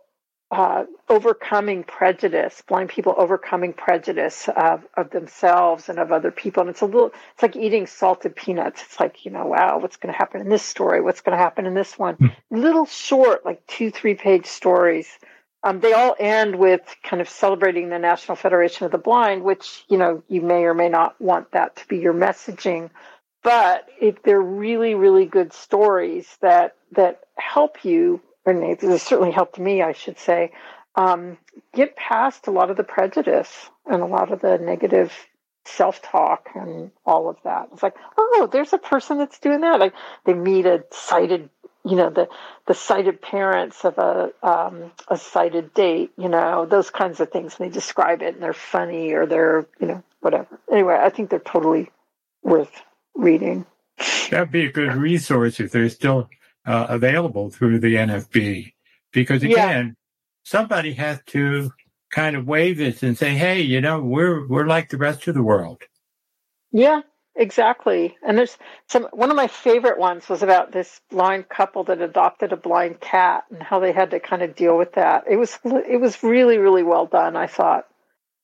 uh, 0.51 0.85
overcoming 1.09 1.83
prejudice, 1.83 2.63
blind 2.67 2.89
people 2.89 3.13
overcoming 3.17 3.71
prejudice 3.71 4.49
of, 4.55 4.83
of 4.95 5.11
themselves 5.11 5.89
and 5.89 5.99
of 5.99 6.11
other 6.11 6.31
people. 6.31 6.61
And 6.61 6.69
it's 6.71 6.81
a 6.81 6.85
little, 6.85 7.11
it's 7.33 7.43
like 7.43 7.55
eating 7.55 7.85
salted 7.85 8.35
peanuts. 8.35 8.81
It's 8.81 8.99
like, 8.99 9.25
you 9.25 9.31
know, 9.31 9.45
wow, 9.45 9.77
what's 9.77 9.97
going 9.97 10.11
to 10.11 10.17
happen 10.17 10.41
in 10.41 10.49
this 10.49 10.63
story? 10.63 11.01
What's 11.01 11.21
going 11.21 11.37
to 11.37 11.43
happen 11.43 11.67
in 11.67 11.75
this 11.75 11.99
one? 11.99 12.15
Mm. 12.15 12.35
Little 12.49 12.85
short, 12.87 13.45
like 13.45 13.65
two, 13.67 13.91
three 13.91 14.15
page 14.15 14.47
stories 14.47 15.07
um, 15.63 15.79
they 15.79 15.93
all 15.93 16.15
end 16.19 16.55
with 16.55 16.81
kind 17.03 17.21
of 17.21 17.29
celebrating 17.29 17.89
the 17.89 17.99
National 17.99 18.35
Federation 18.35 18.85
of 18.85 18.91
the 18.91 18.97
Blind, 18.97 19.43
which 19.43 19.83
you 19.89 19.97
know 19.97 20.23
you 20.27 20.41
may 20.41 20.63
or 20.63 20.73
may 20.73 20.89
not 20.89 21.19
want 21.19 21.51
that 21.51 21.75
to 21.77 21.87
be 21.87 21.97
your 21.97 22.13
messaging, 22.13 22.89
but 23.43 23.87
it, 24.01 24.23
they're 24.23 24.41
really, 24.41 24.95
really 24.95 25.25
good 25.25 25.53
stories 25.53 26.27
that 26.41 26.75
that 26.93 27.21
help 27.37 27.83
you, 27.83 28.21
and 28.45 28.61
they 28.79 28.97
certainly 28.97 29.31
helped 29.31 29.59
me, 29.59 29.81
I 29.81 29.93
should 29.93 30.17
say, 30.17 30.51
um, 30.95 31.37
get 31.73 31.95
past 31.95 32.47
a 32.47 32.51
lot 32.51 32.71
of 32.71 32.77
the 32.77 32.83
prejudice 32.83 33.69
and 33.85 34.01
a 34.01 34.05
lot 34.05 34.31
of 34.31 34.41
the 34.41 34.57
negative 34.57 35.13
self-talk 35.65 36.49
and 36.55 36.91
all 37.05 37.29
of 37.29 37.37
that. 37.43 37.69
It's 37.73 37.83
like, 37.83 37.95
oh, 38.17 38.49
there's 38.51 38.73
a 38.73 38.77
person 38.77 39.17
that's 39.17 39.39
doing 39.39 39.61
that. 39.61 39.79
Like 39.79 39.93
they 40.25 40.33
meet 40.33 40.65
a 40.65 40.83
sighted 40.91 41.49
you 41.89 41.95
know 41.95 42.09
the 42.09 42.29
the 42.67 42.73
sighted 42.73 43.21
parents 43.21 43.83
of 43.83 43.97
a 43.97 44.31
um, 44.43 44.91
a 45.07 45.17
sighted 45.17 45.73
date, 45.73 46.11
you 46.17 46.29
know 46.29 46.65
those 46.65 46.89
kinds 46.89 47.19
of 47.19 47.31
things. 47.31 47.55
And 47.57 47.67
they 47.67 47.73
describe 47.73 48.21
it, 48.21 48.35
and 48.35 48.43
they're 48.43 48.53
funny 48.53 49.13
or 49.13 49.25
they're 49.25 49.67
you 49.79 49.87
know 49.87 50.03
whatever. 50.21 50.59
Anyway, 50.71 50.97
I 50.99 51.09
think 51.09 51.29
they're 51.29 51.39
totally 51.39 51.89
worth 52.43 52.81
reading. 53.15 53.65
That'd 54.29 54.51
be 54.51 54.65
a 54.65 54.71
good 54.71 54.95
resource 54.95 55.59
if 55.59 55.71
they're 55.71 55.89
still 55.89 56.29
uh, 56.65 56.85
available 56.89 57.49
through 57.49 57.79
the 57.79 57.95
NFB, 57.95 58.73
because 59.11 59.43
again, 59.43 59.85
yeah. 59.87 59.93
somebody 60.43 60.93
has 60.93 61.19
to 61.27 61.71
kind 62.11 62.35
of 62.35 62.47
wave 62.47 62.77
this 62.77 63.03
and 63.03 63.17
say, 63.17 63.31
"Hey, 63.35 63.61
you 63.61 63.81
know, 63.81 64.01
we're 64.01 64.47
we're 64.47 64.67
like 64.67 64.89
the 64.89 64.97
rest 64.97 65.27
of 65.27 65.33
the 65.33 65.43
world." 65.43 65.81
Yeah, 66.71 67.01
Exactly. 67.39 68.17
And 68.21 68.37
there's 68.37 68.57
some 68.87 69.07
one 69.13 69.29
of 69.29 69.37
my 69.37 69.47
favorite 69.47 69.97
ones 69.97 70.27
was 70.27 70.43
about 70.43 70.73
this 70.73 70.99
blind 71.09 71.47
couple 71.47 71.85
that 71.85 72.01
adopted 72.01 72.51
a 72.51 72.57
blind 72.57 72.99
cat 72.99 73.45
and 73.49 73.63
how 73.63 73.79
they 73.79 73.93
had 73.93 74.11
to 74.11 74.19
kind 74.19 74.41
of 74.41 74.57
deal 74.57 74.77
with 74.77 74.91
that. 74.93 75.23
It 75.25 75.37
was 75.37 75.57
it 75.63 76.01
was 76.01 76.21
really 76.21 76.57
really 76.57 76.83
well 76.83 77.05
done, 77.05 77.37
I 77.37 77.47
thought. 77.47 77.85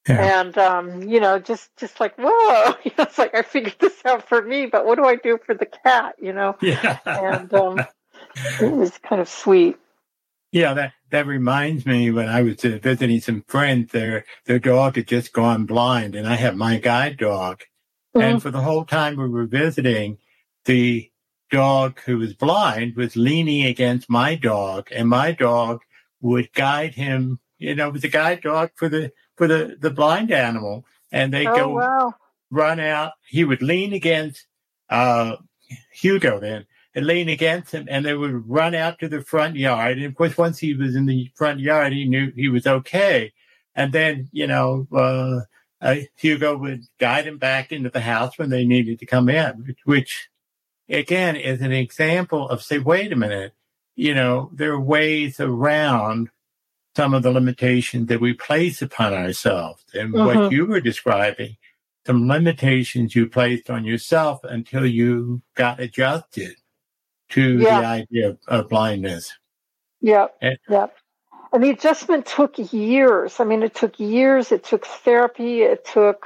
Yeah. 0.08 0.39
And 0.39 0.58
um, 0.58 1.03
you 1.03 1.19
know, 1.19 1.39
just 1.39 1.75
just 1.75 1.99
like 1.99 2.15
whoa, 2.17 2.73
you 2.86 2.91
know, 2.97 3.03
it's 3.03 3.17
like 3.17 3.36
I 3.36 3.41
figured 3.41 3.75
this 3.79 4.01
out 4.05 4.29
for 4.29 4.41
me, 4.41 4.67
but 4.67 4.86
what 4.86 4.95
do 4.95 5.03
I 5.03 5.17
do 5.17 5.39
for 5.45 5.53
the 5.53 5.65
cat? 5.65 6.15
You 6.21 6.31
know, 6.31 6.55
yeah. 6.62 6.99
and 7.05 7.53
um, 7.53 7.79
it 8.62 8.71
was 8.71 8.97
kind 8.99 9.21
of 9.21 9.27
sweet. 9.27 9.75
Yeah, 10.53 10.73
that 10.73 10.93
that 11.10 11.27
reminds 11.27 11.86
me 11.86 12.12
when 12.12 12.29
I 12.29 12.43
was 12.43 12.63
uh, 12.63 12.79
visiting 12.81 13.19
some 13.19 13.43
friends, 13.45 13.91
their 13.91 14.23
their 14.45 14.60
dog 14.60 14.95
had 14.95 15.10
just 15.10 15.34
gone 15.34 15.65
blind, 15.65 16.15
and 16.15 16.25
I 16.25 16.36
have 16.36 16.55
my 16.55 16.77
guide 16.77 17.17
dog, 17.17 17.63
Mm-hmm. 18.15 18.21
And 18.21 18.41
for 18.41 18.51
the 18.51 18.62
whole 18.62 18.86
time 18.86 19.17
we 19.17 19.28
were 19.28 19.45
visiting, 19.45 20.17
the 20.65 21.12
dog 21.51 21.99
who 22.01 22.17
was 22.17 22.34
blind 22.34 22.95
was 22.95 23.15
leaning 23.15 23.65
against 23.65 24.10
my 24.10 24.36
dog 24.36 24.88
and 24.91 25.10
my 25.10 25.32
dog 25.32 25.82
would 26.21 26.51
guide 26.54 26.95
him, 26.95 27.39
you 27.58 27.75
know, 27.75 27.88
it 27.89 27.93
was 27.93 28.04
a 28.04 28.10
guide 28.10 28.41
dog 28.41 28.71
for 28.75 28.89
the, 28.89 29.12
for 29.36 29.47
the, 29.47 29.78
the 29.80 29.91
blind 29.91 30.32
animal. 30.32 30.86
And 31.12 31.34
they 31.34 31.45
oh, 31.45 31.56
go 31.56 31.69
wow. 31.69 32.15
run 32.49 32.80
out. 32.80 33.13
He 33.28 33.43
would 33.43 33.62
lean 33.62 33.93
against, 33.93 34.45
uh, 34.89 35.36
Hugo 35.91 36.39
then 36.39 36.65
and 36.93 37.06
lean 37.06 37.28
against 37.28 37.73
him 37.73 37.88
and 37.89 38.06
they 38.06 38.13
would 38.13 38.49
run 38.49 38.73
out 38.73 38.99
to 38.99 39.10
the 39.10 39.21
front 39.21 39.56
yard. 39.56 39.97
And 39.97 40.06
of 40.06 40.15
course, 40.15 40.38
once 40.38 40.60
he 40.60 40.73
was 40.73 40.95
in 40.95 41.06
the 41.06 41.30
front 41.36 41.60
yard, 41.60 41.91
he 41.91 42.06
knew 42.06 42.32
he 42.36 42.47
was 42.47 42.65
okay. 42.65 43.34
And 43.75 43.91
then, 43.91 44.30
you 44.32 44.47
know, 44.47 44.88
uh, 44.93 45.41
uh, 45.85 45.95
Hugo 46.15 46.57
would 46.57 46.85
guide 46.99 47.27
him 47.27 47.37
back 47.37 47.71
into 47.71 47.89
the 47.89 48.01
house 48.01 48.37
when 48.37 48.49
they 48.49 48.65
needed 48.65 48.99
to 48.99 49.05
come 49.05 49.29
in, 49.29 49.75
which 49.85 50.29
again 50.89 51.35
is 51.35 51.61
an 51.61 51.71
example 51.71 52.49
of 52.49 52.63
say, 52.63 52.79
wait 52.79 53.13
a 53.13 53.15
minute, 53.15 53.53
you 53.95 54.13
know, 54.13 54.49
there 54.51 54.73
are 54.73 54.81
ways 54.81 55.39
around 55.39 56.29
some 56.95 57.13
of 57.13 57.23
the 57.23 57.31
limitations 57.31 58.07
that 58.07 58.19
we 58.19 58.33
place 58.33 58.81
upon 58.81 59.13
ourselves. 59.13 59.83
And 59.93 60.13
mm-hmm. 60.13 60.41
what 60.41 60.51
you 60.51 60.65
were 60.65 60.81
describing, 60.81 61.57
some 62.07 62.27
limitations 62.27 63.15
you 63.15 63.27
placed 63.27 63.69
on 63.69 63.85
yourself 63.85 64.43
until 64.43 64.85
you 64.85 65.41
got 65.55 65.79
adjusted 65.79 66.55
to 67.29 67.59
yeah. 67.59 67.79
the 67.79 67.85
idea 67.85 68.29
of, 68.29 68.39
of 68.47 68.69
blindness. 68.69 69.33
Yep. 70.01 70.35
And, 70.41 70.57
yep. 70.69 70.95
And 71.55 71.63
the 71.63 71.69
adjustment 71.69 72.25
took 72.25 72.55
years. 72.73 73.39
I 73.39 73.45
mean, 73.45 73.63
it 73.63 73.73
took 73.73 73.97
years. 73.97 74.51
It 74.51 74.65
took 74.65 74.85
therapy. 74.85 75.61
It 75.61 75.85
took, 75.85 76.25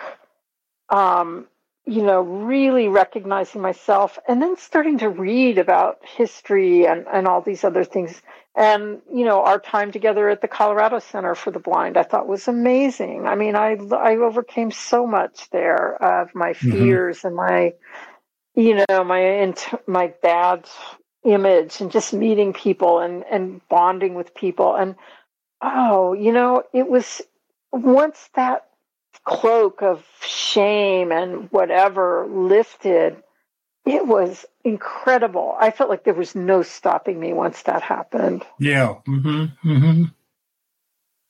um, 0.89 1.45
you 1.85 2.01
know, 2.01 2.21
really 2.21 2.87
recognizing 2.87 3.61
myself 3.61 4.17
and 4.27 4.41
then 4.41 4.57
starting 4.57 4.97
to 4.97 5.09
read 5.09 5.59
about 5.59 5.99
history 6.03 6.87
and, 6.87 7.05
and 7.13 7.27
all 7.27 7.41
these 7.41 7.63
other 7.63 7.83
things. 7.83 8.19
And, 8.55 9.03
you 9.13 9.23
know, 9.23 9.43
our 9.43 9.59
time 9.59 9.91
together 9.91 10.29
at 10.29 10.41
the 10.41 10.47
Colorado 10.47 10.97
Center 10.97 11.35
for 11.35 11.51
the 11.51 11.59
Blind, 11.59 11.95
I 11.95 12.01
thought 12.01 12.27
was 12.27 12.47
amazing. 12.47 13.27
I 13.27 13.35
mean, 13.35 13.55
I, 13.55 13.77
I 13.95 14.15
overcame 14.15 14.71
so 14.71 15.05
much 15.05 15.47
there 15.51 15.93
of 16.01 16.33
my 16.33 16.53
mm-hmm. 16.53 16.71
fears 16.71 17.19
mm-hmm. 17.19 17.27
and 17.27 17.35
my, 17.35 17.73
you 18.55 18.83
know, 18.89 19.03
my, 19.03 19.53
my 19.85 20.11
dad's 20.23 20.71
image 21.23 21.81
and 21.81 21.91
just 21.91 22.13
meeting 22.13 22.53
people 22.53 22.99
and, 22.99 23.23
and 23.29 23.61
bonding 23.69 24.15
with 24.15 24.33
people. 24.33 24.75
And 24.75 24.95
oh, 25.61 26.13
you 26.13 26.31
know, 26.31 26.63
it 26.73 26.87
was 26.87 27.21
once 27.71 28.29
that 28.35 28.65
cloak 29.23 29.81
of 29.81 30.03
shame 30.21 31.11
and 31.11 31.51
whatever 31.51 32.27
lifted, 32.27 33.21
it 33.85 34.05
was 34.05 34.45
incredible. 34.63 35.55
I 35.59 35.71
felt 35.71 35.89
like 35.89 36.03
there 36.03 36.13
was 36.13 36.35
no 36.35 36.63
stopping 36.63 37.19
me 37.19 37.33
once 37.33 37.63
that 37.63 37.81
happened. 37.81 38.45
Yeah. 38.59 38.95
Mm-hmm. 39.07 39.69
Mm-hmm. 39.69 40.03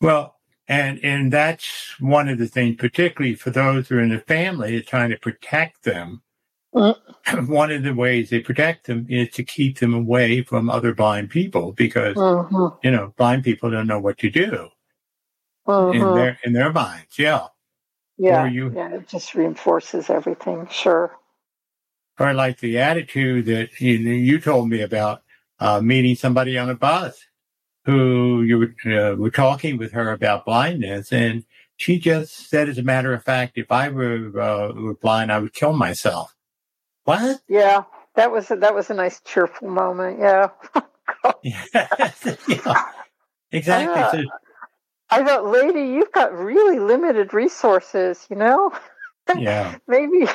Well, 0.01 0.35
and 0.67 1.03
and 1.03 1.33
that's 1.33 1.99
one 1.99 2.29
of 2.29 2.37
the 2.37 2.47
things, 2.47 2.75
particularly 2.77 3.35
for 3.35 3.49
those 3.49 3.87
who 3.87 3.97
are 3.97 4.01
in 4.01 4.09
the 4.09 4.19
family, 4.19 4.75
is 4.75 4.85
trying 4.85 5.09
to 5.09 5.17
protect 5.17 5.83
them. 5.83 6.21
Mm-hmm. 6.73 7.45
One 7.51 7.71
of 7.71 7.84
the 7.84 7.93
ways 7.93 8.29
they 8.29 8.39
protect 8.39 8.88
them 8.88 9.08
is 9.10 9.29
to 9.32 9.43
keep 9.43 9.79
them 9.79 9.93
away 9.93 10.43
from 10.43 10.69
other 10.69 10.93
blind 10.93 11.29
people 11.29 11.71
because 11.73 12.15
mm-hmm. 12.15 12.67
you 12.86 12.91
know 12.91 13.13
blind 13.17 13.43
people 13.43 13.71
don't 13.71 13.88
know 13.88 13.99
what 13.99 14.17
to 14.19 14.29
do 14.29 14.69
in 15.67 15.73
mm-hmm. 15.73 16.15
their 16.15 16.39
in 16.43 16.53
their 16.53 16.71
minds. 16.71 17.17
Yeah. 17.17 17.47
Yeah. 18.17 18.47
You, 18.47 18.71
yeah. 18.75 18.95
It 18.95 19.08
just 19.08 19.34
reinforces 19.34 20.10
everything. 20.10 20.67
Sure. 20.69 21.15
Or 22.19 22.34
like 22.34 22.60
the 22.60 22.79
attitude 22.79 23.45
that 23.45 23.79
you 23.79 23.97
you 23.97 24.39
told 24.39 24.69
me 24.69 24.82
about 24.82 25.23
uh, 25.60 25.82
meeting 25.82 26.15
somebody 26.15 26.58
on 26.58 26.69
a 26.69 26.75
bus 26.75 27.25
who 27.86 28.43
you 28.43 28.58
were, 28.58 28.93
uh, 28.93 29.15
were 29.15 29.32
talking 29.32 29.77
with 29.77 29.93
her 29.93 30.12
about 30.12 30.45
blindness 30.45 31.12
and 31.12 31.45
she 31.79 31.97
just 31.97 32.49
said, 32.49 32.67
as 32.67 32.77
a 32.77 32.84
matter 32.84 33.13
of 33.13 33.23
fact, 33.23 33.58
if 33.58 33.71
I 33.71 33.88
were, 33.88 34.38
uh, 34.38 34.73
were 34.73 34.95
blind, 34.95 35.32
I 35.32 35.39
would 35.39 35.53
kill 35.53 35.71
myself. 35.71 36.36
What? 37.10 37.41
Yeah, 37.50 37.86
that 38.13 38.32
was 38.32 38.52
a, 38.52 38.58
that 38.58 38.76
was 38.76 38.91
a 38.91 38.93
nice 38.93 39.19
cheerful 39.22 39.67
moment. 39.67 40.19
Yeah. 40.19 40.50
yeah. 41.43 42.84
Exactly. 43.52 44.22
So, 44.22 44.30
I 45.10 45.24
thought, 45.24 45.48
lady, 45.48 45.91
you've 45.91 46.12
got 46.12 46.38
really 46.38 46.78
limited 46.78 47.34
resources, 47.34 48.28
you 48.30 48.36
know? 48.36 48.72
Yeah. 49.38 49.76
Maybe 49.88 50.28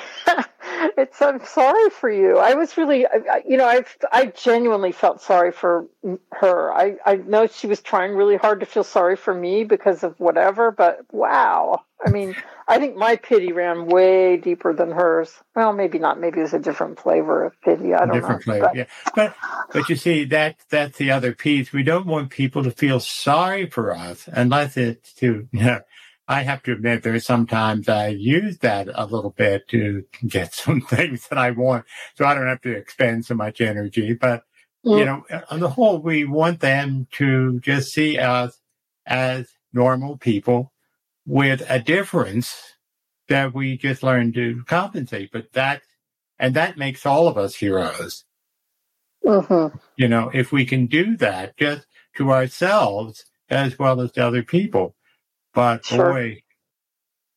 it's, 0.96 1.20
I'm 1.22 1.44
sorry 1.44 1.90
for 1.90 2.10
you. 2.10 2.38
I 2.38 2.54
was 2.54 2.76
really, 2.76 3.06
you 3.46 3.56
know, 3.56 3.66
I 3.66 3.84
I 4.12 4.26
genuinely 4.26 4.92
felt 4.92 5.20
sorry 5.20 5.52
for 5.52 5.86
her. 6.32 6.72
I, 6.72 6.96
I 7.04 7.16
know 7.16 7.46
she 7.46 7.66
was 7.66 7.80
trying 7.80 8.14
really 8.14 8.36
hard 8.36 8.60
to 8.60 8.66
feel 8.66 8.84
sorry 8.84 9.16
for 9.16 9.34
me 9.34 9.64
because 9.64 10.02
of 10.02 10.18
whatever, 10.18 10.70
but 10.70 11.04
wow. 11.10 11.82
I 12.04 12.10
mean, 12.10 12.36
I 12.68 12.78
think 12.78 12.96
my 12.96 13.16
pity 13.16 13.52
ran 13.52 13.86
way 13.86 14.36
deeper 14.36 14.74
than 14.74 14.90
hers. 14.90 15.32
Well, 15.54 15.72
maybe 15.72 15.98
not. 15.98 16.20
Maybe 16.20 16.40
it's 16.40 16.52
a 16.52 16.58
different 16.58 17.00
flavor 17.00 17.44
of 17.44 17.60
pity. 17.62 17.94
I 17.94 18.00
don't 18.00 18.08
know. 18.08 18.14
different 18.14 18.46
know. 18.46 18.52
Flavor, 18.52 18.66
but, 18.66 18.76
yeah. 18.76 18.84
But 19.14 19.34
but 19.72 19.88
you 19.88 19.96
see 19.96 20.24
that 20.26 20.56
that's 20.68 20.98
the 20.98 21.10
other 21.10 21.32
piece. 21.32 21.72
We 21.72 21.82
don't 21.82 22.06
want 22.06 22.30
people 22.30 22.62
to 22.64 22.70
feel 22.70 23.00
sorry 23.00 23.68
for 23.68 23.94
us 23.94 24.28
unless 24.32 24.76
it's 24.76 25.12
to 25.14 25.48
you 25.52 25.62
know, 25.62 25.80
I 26.26 26.42
have 26.42 26.62
to 26.62 26.72
admit 26.72 27.02
there 27.02 27.14
are 27.14 27.20
sometimes 27.20 27.88
I 27.88 28.08
use 28.08 28.58
that 28.58 28.88
a 28.92 29.06
little 29.06 29.30
bit 29.30 29.68
to 29.68 30.04
get 30.26 30.54
some 30.54 30.80
things 30.80 31.28
that 31.28 31.38
I 31.38 31.50
want. 31.50 31.84
So 32.14 32.24
I 32.24 32.34
don't 32.34 32.46
have 32.46 32.62
to 32.62 32.74
expend 32.74 33.26
so 33.26 33.34
much 33.34 33.60
energy. 33.60 34.14
But, 34.14 34.44
mm. 34.84 34.98
you 34.98 35.04
know, 35.04 35.24
on 35.50 35.60
the 35.60 35.70
whole, 35.70 35.98
we 35.98 36.24
want 36.24 36.60
them 36.60 37.06
to 37.12 37.60
just 37.60 37.92
see 37.92 38.18
us 38.18 38.58
as 39.06 39.48
normal 39.72 40.16
people 40.16 40.72
with 41.26 41.62
a 41.68 41.78
difference 41.78 42.74
that 43.28 43.54
we 43.54 43.76
just 43.76 44.02
learn 44.02 44.32
to 44.32 44.62
compensate. 44.66 45.30
But 45.32 45.52
that, 45.52 45.82
and 46.38 46.54
that 46.54 46.78
makes 46.78 47.04
all 47.04 47.28
of 47.28 47.36
us 47.36 47.54
heroes. 47.54 48.24
Mm-hmm. 49.24 49.76
You 49.96 50.08
know, 50.08 50.30
if 50.32 50.52
we 50.52 50.64
can 50.66 50.86
do 50.86 51.16
that 51.18 51.56
just 51.56 51.86
to 52.16 52.32
ourselves 52.32 53.24
as 53.50 53.78
well 53.78 54.00
as 54.00 54.12
to 54.12 54.26
other 54.26 54.42
people. 54.42 54.94
But 55.54 55.84
sure. 55.84 56.12
boy, 56.12 56.42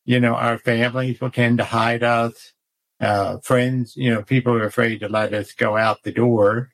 you 0.04 0.20
know, 0.20 0.34
our 0.34 0.58
families 0.58 1.20
will 1.20 1.30
tend 1.30 1.58
to 1.58 1.64
hide 1.64 2.02
us. 2.02 2.52
Uh, 3.00 3.38
friends, 3.38 3.96
you 3.96 4.12
know, 4.12 4.22
people 4.22 4.54
are 4.54 4.66
afraid 4.66 5.00
to 5.00 5.08
let 5.08 5.34
us 5.34 5.52
go 5.52 5.76
out 5.76 6.02
the 6.02 6.12
door. 6.12 6.70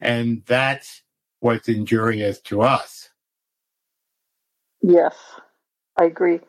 And 0.00 0.42
that's 0.46 1.02
what's 1.40 1.68
injurious 1.68 2.40
to 2.42 2.62
us. 2.62 3.10
Yes, 4.82 5.16
I 5.98 6.04
agree. 6.04 6.40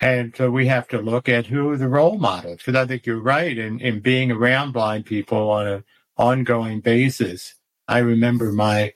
And 0.00 0.34
so 0.36 0.50
we 0.50 0.66
have 0.66 0.88
to 0.88 1.00
look 1.00 1.28
at 1.28 1.46
who 1.46 1.70
are 1.70 1.76
the 1.76 1.88
role 1.88 2.18
models, 2.18 2.58
because 2.58 2.76
I 2.76 2.86
think 2.86 3.06
you're 3.06 3.20
right 3.20 3.56
in, 3.56 3.80
in 3.80 4.00
being 4.00 4.30
around 4.30 4.72
blind 4.72 5.06
people 5.06 5.50
on 5.50 5.66
an 5.66 5.84
ongoing 6.16 6.80
basis. 6.80 7.54
I 7.88 7.98
remember 7.98 8.52
my 8.52 8.94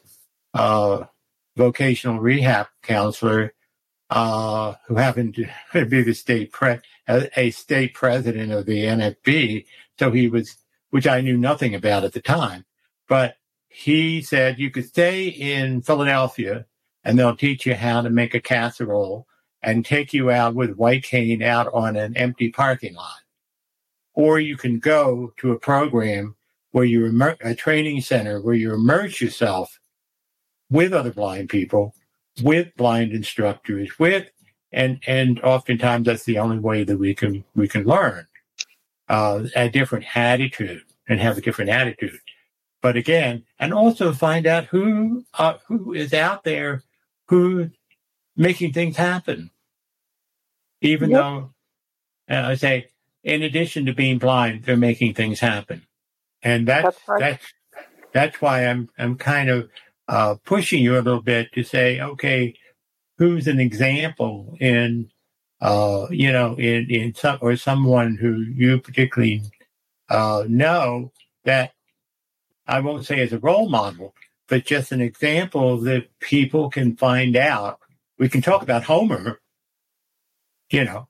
uh, 0.55 1.05
vocational 1.59 2.21
rehab 2.21 2.69
counselor 2.83 3.53
uh, 4.09 4.75
who 4.87 4.95
happened 4.95 5.35
to 5.73 5.85
be 5.87 6.03
the 6.03 6.15
state 6.15 6.53
pre- 6.53 6.79
a 7.07 7.51
state 7.51 7.93
president 7.93 8.53
of 8.53 8.65
the 8.65 8.85
NFB. 8.85 9.67
So 9.99 10.11
he 10.11 10.29
was, 10.29 10.57
which 10.91 11.07
I 11.07 11.21
knew 11.21 11.37
nothing 11.37 11.75
about 11.75 12.05
at 12.05 12.13
the 12.13 12.23
time, 12.23 12.65
but 13.09 13.37
he 13.69 14.23
said 14.23 14.59
you 14.59 14.71
could 14.71 14.87
stay 14.87 15.29
in 15.29 15.83
Philadelphia 15.83 16.67
and 17.05 17.19
they'll 17.19 17.37
teach 17.37 17.67
you 17.67 17.75
how 17.75 18.03
to 18.03 18.11
make 18.11 18.35
a 18.35 18.41
casserole 18.41 19.27
and 19.63 19.85
take 19.85 20.13
you 20.13 20.31
out 20.31 20.55
with 20.55 20.77
white 20.77 21.03
cane 21.03 21.43
out 21.43 21.69
on 21.73 21.97
an 21.97 22.17
empty 22.17 22.51
parking 22.51 22.95
lot. 22.95 23.21
Or 24.15 24.39
you 24.39 24.57
can 24.57 24.79
go 24.79 25.33
to 25.39 25.53
a 25.53 25.59
program 25.59 26.37
where 26.71 26.85
you 26.85 27.07
immer- 27.07 27.37
a 27.41 27.55
training 27.55 28.01
center 28.01 28.41
where 28.41 28.55
you 28.55 28.73
immerse 28.73 29.21
yourself 29.21 29.79
with 30.71 30.93
other 30.93 31.13
blind 31.13 31.49
people, 31.49 31.95
with 32.43 32.75
blind 32.77 33.13
instructors, 33.13 33.99
with 33.99 34.31
and 34.73 35.01
and 35.07 35.41
oftentimes 35.41 36.07
that's 36.07 36.25
the 36.25 36.39
only 36.39 36.59
way 36.59 36.85
that 36.85 36.99
we 36.99 37.15
can 37.15 37.45
we 37.55 37.69
can 37.69 37.85
learn 37.85 38.27
uh, 39.09 39.45
a 39.57 39.69
different 39.69 40.05
attitude 40.17 40.83
and 41.09 41.21
have 41.21 41.39
a 41.39 41.41
different 41.41 41.71
attitude. 41.71 42.21
But 42.81 42.97
again, 42.97 43.45
and 43.59 43.75
also 43.75 44.13
find 44.13 44.47
out 44.47 44.67
who 44.67 45.25
uh, 45.35 45.55
who 45.67 45.93
is 45.95 46.13
out 46.15 46.45
there 46.45 46.83
who 47.29 47.71
making 48.37 48.73
things 48.73 48.97
happen. 48.97 49.51
Even 50.81 51.11
yep. 51.11 51.21
though 51.21 51.51
uh, 52.31 52.49
I 52.49 52.55
say, 52.55 52.89
in 53.25 53.43
addition 53.43 53.87
to 53.87 53.93
being 53.93 54.19
blind, 54.19 54.65
they're 54.65 54.77
making 54.77 55.15
things 55.15 55.41
happen, 55.41 55.87
and 56.43 56.69
that's 56.69 56.85
that's 56.85 57.09
right. 57.09 57.21
that's, 57.21 57.45
that's 58.13 58.41
why 58.41 58.67
I'm 58.67 58.89
I'm 58.99 59.17
kind 59.17 59.51
of 59.51 59.69
uh, 60.09 60.37
pushing 60.45 60.83
you 60.83 60.95
a 60.95 61.03
little 61.03 61.23
bit 61.23 61.53
to 61.53 61.63
say, 61.63 62.01
okay, 62.01 62.55
who's 63.19 63.47
an 63.47 63.61
example 63.61 64.57
in, 64.61 65.11
uh, 65.61 66.07
you 66.11 66.33
know, 66.33 66.55
in, 66.55 66.91
in 66.91 67.15
some, 67.15 67.39
or 67.41 67.57
someone 67.57 68.17
who 68.17 68.41
you 68.41 68.81
particularly, 68.81 69.43
uh, 70.09 70.45
know 70.49 71.13
that 71.45 71.73
I 72.67 72.81
won't 72.81 73.07
say 73.07 73.21
as 73.21 73.33
a 73.33 73.39
role 73.39 73.69
model, 73.69 74.15
but 74.49 74.65
just 74.65 74.93
an 74.93 75.01
example 75.01 75.81
that 75.83 76.09
people 76.21 76.71
can 76.71 76.97
find 76.97 77.37
out. 77.37 77.81
We 78.19 78.29
can 78.29 78.43
talk 78.43 78.63
about 78.63 78.85
Homer, 78.85 79.41
you 80.71 80.85
know, 80.85 81.09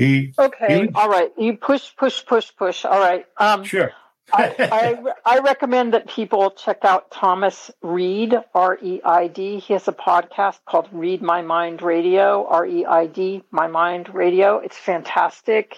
he, 0.00 0.32
okay, 0.38 0.86
he 0.86 0.88
all 0.94 1.10
right. 1.10 1.30
You 1.36 1.58
push, 1.58 1.94
push, 1.94 2.24
push, 2.24 2.50
push. 2.56 2.86
All 2.86 2.98
right. 2.98 3.26
Um, 3.36 3.64
sure. 3.64 3.92
I, 4.32 4.54
I, 5.24 5.36
I, 5.36 5.38
recommend 5.40 5.94
that 5.94 6.08
people 6.08 6.50
check 6.50 6.84
out 6.84 7.10
Thomas 7.10 7.70
Reid, 7.82 8.34
R 8.54 8.78
E 8.82 9.00
I 9.04 9.26
D. 9.28 9.58
He 9.58 9.72
has 9.72 9.88
a 9.88 9.92
podcast 9.92 10.58
called 10.66 10.88
Reid 10.92 11.22
My 11.22 11.42
Mind 11.42 11.82
Radio, 11.82 12.46
R 12.46 12.66
E 12.66 12.84
I 12.84 13.06
D, 13.06 13.42
My 13.50 13.66
Mind 13.66 14.14
Radio. 14.14 14.58
It's 14.58 14.76
fantastic. 14.76 15.76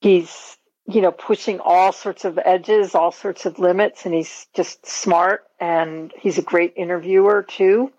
He's, 0.00 0.56
you 0.86 1.00
know, 1.00 1.12
pushing 1.12 1.60
all 1.60 1.92
sorts 1.92 2.24
of 2.24 2.38
edges, 2.44 2.94
all 2.94 3.12
sorts 3.12 3.46
of 3.46 3.58
limits, 3.58 4.06
and 4.06 4.14
he's 4.14 4.46
just 4.54 4.86
smart 4.86 5.44
and 5.58 6.12
he's 6.18 6.38
a 6.38 6.42
great 6.42 6.74
interviewer 6.76 7.42
too. 7.42 7.92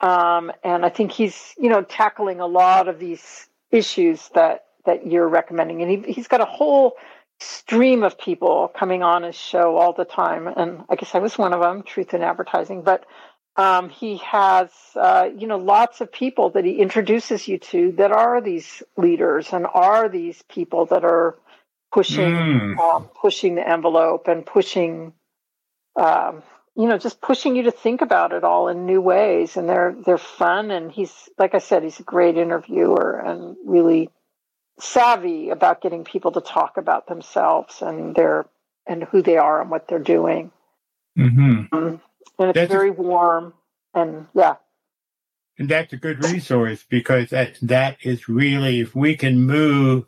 Um, 0.00 0.52
and 0.64 0.84
I 0.84 0.88
think 0.88 1.12
he's, 1.12 1.54
you 1.56 1.68
know, 1.70 1.82
tackling 1.82 2.40
a 2.40 2.46
lot 2.46 2.88
of 2.88 2.98
these 2.98 3.46
issues 3.70 4.28
that, 4.34 4.66
that 4.84 5.06
you're 5.06 5.28
recommending. 5.28 5.80
And 5.80 6.04
he, 6.04 6.12
he's 6.12 6.28
got 6.28 6.40
a 6.40 6.44
whole 6.44 6.96
stream 7.42 8.02
of 8.02 8.18
people 8.18 8.70
coming 8.74 9.02
on 9.02 9.22
his 9.22 9.34
show 9.36 9.76
all 9.76 9.92
the 9.92 10.04
time, 10.04 10.46
and 10.46 10.84
I 10.88 10.96
guess 10.96 11.14
I 11.14 11.18
was 11.18 11.36
one 11.36 11.52
of 11.52 11.60
them, 11.60 11.82
Truth 11.82 12.14
in 12.14 12.22
Advertising. 12.22 12.82
But 12.82 13.04
um, 13.56 13.90
he 13.90 14.16
has, 14.18 14.70
uh, 14.96 15.28
you 15.36 15.46
know, 15.46 15.58
lots 15.58 16.00
of 16.00 16.10
people 16.10 16.50
that 16.50 16.64
he 16.64 16.72
introduces 16.78 17.46
you 17.46 17.58
to 17.58 17.92
that 17.92 18.12
are 18.12 18.40
these 18.40 18.82
leaders 18.96 19.52
and 19.52 19.66
are 19.66 20.08
these 20.08 20.42
people 20.48 20.86
that 20.86 21.04
are 21.04 21.36
pushing, 21.92 22.32
mm. 22.32 22.78
um, 22.78 23.10
pushing 23.20 23.54
the 23.54 23.68
envelope 23.68 24.28
and 24.28 24.46
pushing, 24.46 25.12
um, 25.96 26.42
you 26.74 26.88
know, 26.88 26.96
just 26.96 27.20
pushing 27.20 27.54
you 27.54 27.64
to 27.64 27.70
think 27.70 28.00
about 28.00 28.32
it 28.32 28.44
all 28.44 28.68
in 28.68 28.86
new 28.86 29.02
ways. 29.02 29.58
And 29.58 29.68
they're 29.68 29.94
they're 30.06 30.16
fun. 30.16 30.70
And 30.70 30.90
he's, 30.90 31.12
like 31.38 31.54
I 31.54 31.58
said, 31.58 31.82
he's 31.82 32.00
a 32.00 32.04
great 32.04 32.38
interviewer 32.38 33.18
and 33.18 33.56
really 33.66 34.08
savvy 34.80 35.50
about 35.50 35.80
getting 35.80 36.04
people 36.04 36.32
to 36.32 36.40
talk 36.40 36.76
about 36.76 37.06
themselves 37.06 37.82
and 37.82 38.14
their 38.14 38.46
and 38.86 39.04
who 39.04 39.22
they 39.22 39.36
are 39.36 39.60
and 39.60 39.70
what 39.70 39.86
they're 39.88 39.98
doing. 39.98 40.50
Mm-hmm. 41.18 41.74
Um, 41.76 42.00
and 42.38 42.48
it's 42.48 42.54
that's 42.54 42.72
very 42.72 42.88
a, 42.88 42.92
warm 42.92 43.54
and 43.94 44.26
yeah. 44.34 44.56
And 45.58 45.68
that's 45.68 45.92
a 45.92 45.98
good 45.98 46.24
resource 46.24 46.84
because 46.88 47.30
that 47.30 47.58
that 47.62 47.98
is 48.02 48.28
really 48.28 48.80
if 48.80 48.94
we 48.94 49.16
can 49.16 49.42
move 49.42 50.06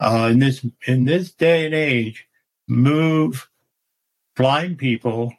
uh, 0.00 0.28
in 0.30 0.38
this 0.38 0.64
in 0.86 1.04
this 1.04 1.32
day 1.32 1.66
and 1.66 1.74
age, 1.74 2.26
move 2.68 3.48
blind 4.36 4.78
people, 4.78 5.32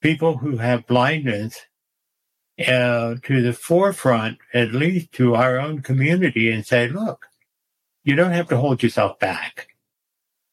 people 0.00 0.38
who 0.38 0.56
have 0.56 0.86
blindness, 0.86 1.60
uh, 2.66 3.16
to 3.22 3.42
the 3.42 3.52
forefront, 3.52 4.38
at 4.54 4.72
least 4.72 5.12
to 5.12 5.34
our 5.34 5.58
own 5.58 5.82
community, 5.82 6.50
and 6.50 6.64
say, 6.66 6.88
look, 6.88 7.26
you 8.06 8.14
don't 8.14 8.32
have 8.32 8.48
to 8.48 8.56
hold 8.56 8.82
yourself 8.84 9.18
back. 9.18 9.68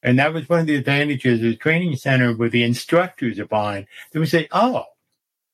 And 0.01 0.17
that 0.17 0.33
was 0.33 0.49
one 0.49 0.61
of 0.61 0.65
the 0.65 0.75
advantages 0.75 1.35
of 1.39 1.51
the 1.51 1.55
training 1.55 1.95
center 1.95 2.33
where 2.33 2.49
the 2.49 2.63
instructors 2.63 3.39
are 3.39 3.45
blind. 3.45 3.85
They 4.11 4.19
would 4.19 4.27
say, 4.27 4.47
oh, 4.51 4.85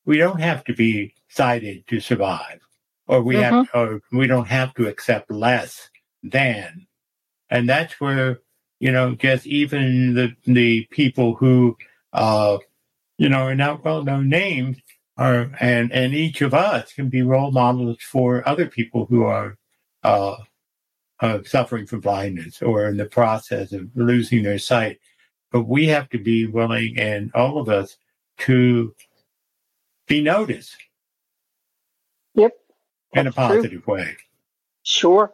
we 0.06 0.18
don't 0.18 0.39
have 0.39 0.64
to 0.64 0.74
be 0.74 1.14
sighted 1.28 1.86
to 1.88 2.00
survive, 2.00 2.62
or 3.06 3.22
we 3.22 3.36
mm-hmm. 3.36 3.54
have, 3.54 3.70
or 3.74 4.02
we 4.14 4.28
don't 4.28 4.47
have 4.47 4.74
to 4.76 4.88
accept 4.88 5.30
less 5.30 5.89
than. 6.24 6.88
And 7.50 7.68
that's 7.68 8.00
where, 8.00 8.39
you 8.80 8.91
know, 8.91 9.14
just 9.14 9.45
even 9.45 10.16
the, 10.16 10.36
the 10.45 10.88
people 10.91 11.36
who, 11.36 11.76
uh, 12.14 12.60
you 13.18 13.28
know, 13.28 13.41
are 13.41 13.56
not 13.56 13.84
well 13.84 14.04
known 14.04 14.30
names 14.30 14.78
are, 15.18 15.52
and, 15.60 15.91
and 15.91 16.16
each 16.16 16.41
of 16.41 16.54
us 16.54 16.93
can 16.93 17.10
be 17.10 17.22
role 17.24 17.52
models 17.52 17.97
for 18.02 18.47
other 18.47 18.68
people 18.68 19.06
who 19.06 19.24
are, 19.24 19.58
uh, 20.02 20.38
uh, 21.22 21.39
suffering 21.43 21.86
from 21.86 21.99
blindness 21.99 22.61
or 22.61 22.88
in 22.88 22.97
the 22.97 23.05
process 23.05 23.72
of 23.74 23.89
losing 23.95 24.43
their 24.43 24.59
sight. 24.59 24.99
But 25.51 25.63
we 25.63 25.88
have 25.88 26.09
to 26.09 26.20
be 26.20 26.45
willing, 26.45 26.99
and 26.99 27.32
all 27.34 27.57
of 27.57 27.70
us, 27.70 27.97
to 28.39 28.93
be 30.07 30.22
noticed. 30.22 30.78
Yep. 32.36 32.53
In 33.13 33.28
a 33.28 33.32
positive 33.32 33.84
true. 33.84 33.93
way. 33.93 34.17
Sure. 34.84 35.34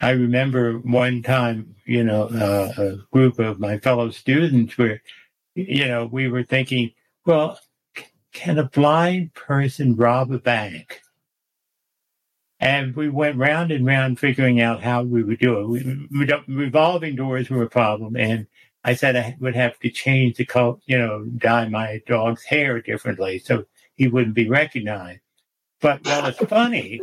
I 0.00 0.10
remember 0.10 0.74
one 0.78 1.22
time, 1.22 1.74
you 1.86 2.04
know, 2.04 2.24
uh, 2.24 2.72
a 2.76 2.96
group 3.12 3.38
of 3.38 3.58
my 3.58 3.78
fellow 3.78 4.10
students 4.10 4.76
were, 4.76 5.00
you 5.54 5.86
know, 5.86 6.06
we 6.06 6.28
were 6.28 6.42
thinking, 6.42 6.92
well, 7.24 7.58
can 8.32 8.58
a 8.58 8.64
blind 8.64 9.34
person 9.34 9.96
rob 9.96 10.30
a 10.30 10.38
bank? 10.38 11.00
And 12.60 12.94
we 12.94 13.08
went 13.08 13.36
round 13.36 13.72
and 13.72 13.84
round 13.84 14.18
figuring 14.18 14.60
out 14.60 14.82
how 14.82 15.02
we 15.02 15.22
would 15.22 15.38
do 15.38 15.60
it. 15.60 15.66
We, 15.66 16.08
we, 16.10 16.32
revolving 16.48 17.16
doors 17.16 17.50
were 17.50 17.64
a 17.64 17.68
problem. 17.68 18.16
And 18.16 18.46
I 18.84 18.94
said 18.94 19.16
I 19.16 19.36
would 19.40 19.56
have 19.56 19.78
to 19.80 19.90
change 19.90 20.36
the 20.36 20.44
color, 20.44 20.76
you 20.86 20.98
know, 20.98 21.24
dye 21.24 21.68
my 21.68 22.00
dog's 22.06 22.44
hair 22.44 22.80
differently 22.80 23.38
so 23.38 23.64
he 23.94 24.08
wouldn't 24.08 24.34
be 24.34 24.48
recognized. 24.48 25.20
But 25.80 26.04
while 26.06 26.26
it's 26.26 26.38
funny, 26.38 27.00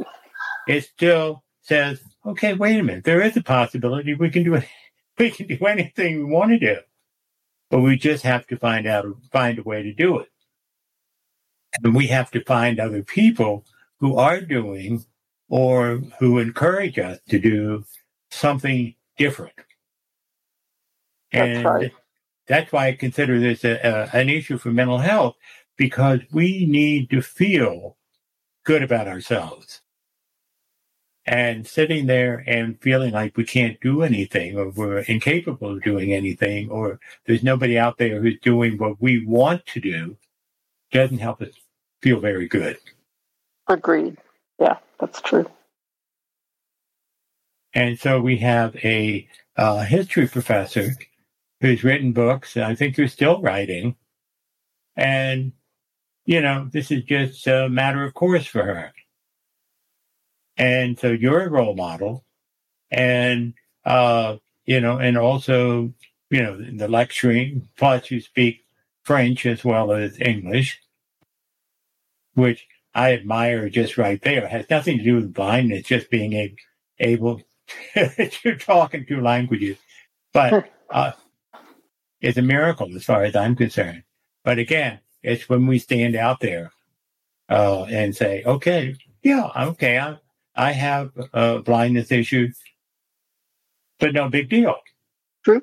it 0.68 0.84
still 0.86 1.44
says, 1.62 2.02
okay, 2.26 2.54
wait 2.54 2.80
a 2.80 2.84
minute. 2.84 3.04
There 3.04 3.22
is 3.22 3.36
a 3.38 3.44
possibility 3.44 4.14
we 4.14 4.30
can 4.30 4.44
do 4.44 4.56
it. 4.56 4.68
We 5.18 5.30
can 5.30 5.46
do 5.46 5.66
anything 5.68 6.18
we 6.18 6.24
want 6.24 6.52
to 6.52 6.58
do, 6.58 6.78
but 7.70 7.82
we 7.82 7.96
just 7.98 8.24
have 8.24 8.48
to 8.48 8.58
find 8.58 8.88
out, 8.88 9.06
find 9.32 9.60
a 9.60 9.62
way 9.62 9.84
to 9.84 9.94
do 9.94 10.18
it. 10.20 10.30
And 11.84 11.94
we 11.94 12.08
have 12.08 12.32
to 12.32 12.44
find 12.44 12.80
other 12.80 13.04
people 13.04 13.66
who 14.00 14.16
are 14.16 14.42
doing 14.42 15.06
or 15.52 15.98
who 16.18 16.40
encourage 16.40 16.98
us 16.98 17.20
to 17.28 17.38
do 17.38 17.84
something 18.32 18.96
different. 19.18 19.54
That's 21.34 21.58
and 21.58 21.66
right. 21.66 21.92
that's 22.48 22.72
why 22.72 22.88
I 22.88 22.94
consider 22.94 23.38
this 23.38 23.66
a, 23.66 23.74
a, 23.84 24.18
an 24.18 24.30
issue 24.30 24.58
for 24.58 24.72
mental 24.72 25.00
health 25.00 25.36
because 25.78 26.22
we 26.32 26.66
need 26.66 27.10
to 27.10 27.22
feel 27.22 27.98
good 28.64 28.82
about 28.82 29.10
ourselves. 29.10 29.82
And 31.26 31.68
sitting 31.68 32.08
there 32.08 32.44
and 32.48 32.82
feeling 32.82 33.12
like 33.12 33.36
we 33.36 33.44
can't 33.44 33.80
do 33.82 34.04
anything 34.04 34.58
or 34.58 34.70
we're 34.70 35.00
incapable 35.00 35.76
of 35.76 35.84
doing 35.84 36.14
anything 36.14 36.70
or 36.70 37.00
there's 37.26 37.44
nobody 37.44 37.78
out 37.78 37.98
there 37.98 38.22
who's 38.22 38.40
doing 38.40 38.78
what 38.78 39.02
we 39.02 39.26
want 39.26 39.66
to 39.68 39.82
do 39.82 40.18
doesn't 40.92 41.20
help 41.20 41.42
us 41.42 41.54
feel 42.02 42.22
very 42.22 42.48
good. 42.48 42.78
Agreed. 43.68 44.18
Yeah, 44.62 44.78
that's 45.00 45.22
true. 45.22 45.50
And 47.74 48.00
so 48.00 48.22
we 48.22 48.38
have 48.38 48.76
a 48.78 49.28
uh, 49.58 49.84
history 49.84 50.28
professor 50.28 50.92
who's 51.62 51.84
written 51.84 52.14
books, 52.14 52.56
and 52.56 52.66
I 52.66 52.76
think 52.76 52.96
who's 52.96 53.14
still 53.14 53.42
writing. 53.42 53.96
And, 54.96 55.54
you 56.26 56.42
know, 56.42 56.70
this 56.72 56.92
is 56.92 57.04
just 57.06 57.48
a 57.48 57.70
matter 57.70 58.04
of 58.04 58.14
course 58.14 58.46
for 58.46 58.64
her. 58.64 58.94
And 60.58 61.00
so 61.00 61.10
you're 61.10 61.44
a 61.44 61.50
role 61.50 61.76
model. 61.76 62.26
And, 62.92 63.56
uh, 63.86 64.38
you 64.66 64.82
know, 64.82 64.98
and 65.00 65.18
also, 65.18 65.94
you 66.30 66.44
know, 66.44 66.58
the 66.58 66.88
lecturing, 66.88 67.68
plus 67.78 68.12
you 68.12 68.22
speak 68.22 68.62
French 69.04 69.46
as 69.48 69.66
well 69.66 69.92
as 69.94 70.20
English, 70.22 70.80
which 72.36 72.68
I 72.94 73.14
admire 73.14 73.70
just 73.70 73.98
right 73.98 74.22
there. 74.22 74.44
It 74.44 74.52
has 74.52 74.70
nothing 74.70 74.98
to 74.98 75.04
do 75.04 75.16
with 75.16 75.34
blindness, 75.34 75.84
just 75.84 76.10
being 76.10 76.34
a, 76.34 76.54
able 77.00 77.42
to 77.96 78.56
talk 78.58 78.94
in 78.94 79.06
two 79.06 79.22
languages. 79.22 79.78
But 80.34 80.70
uh, 80.90 81.14
it's 82.20 82.38
a 82.38 82.42
miracle 82.42 82.94
as 82.96 83.06
far 83.06 83.24
as 83.24 83.36
I'm 83.36 83.56
concerned. 83.56 84.04
But 84.44 84.60
again, 84.60 85.00
it's 85.24 85.48
when 85.48 85.68
we 85.68 85.80
stand 85.80 86.16
out 86.16 86.40
there 86.40 86.72
uh, 87.50 87.84
and 87.84 88.16
say, 88.16 88.44
okay, 88.46 88.96
yeah, 89.24 89.50
okay, 89.56 90.00
I, 90.00 90.18
I 90.56 90.72
have 90.72 91.12
a 91.34 91.60
blindness 91.60 92.12
issue, 92.12 92.50
but 94.00 94.14
no 94.14 94.30
big 94.30 94.50
deal. 94.50 94.76
True. 95.44 95.62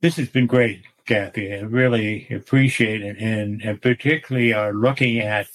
This 0.00 0.16
has 0.16 0.28
been 0.28 0.46
great, 0.46 0.82
Cathy. 1.06 1.52
I 1.54 1.60
really 1.60 2.26
appreciate 2.30 3.02
it. 3.02 3.18
And, 3.18 3.60
and 3.62 3.82
particularly 3.82 4.52
are 4.52 4.72
looking 4.72 5.18
at 5.20 5.48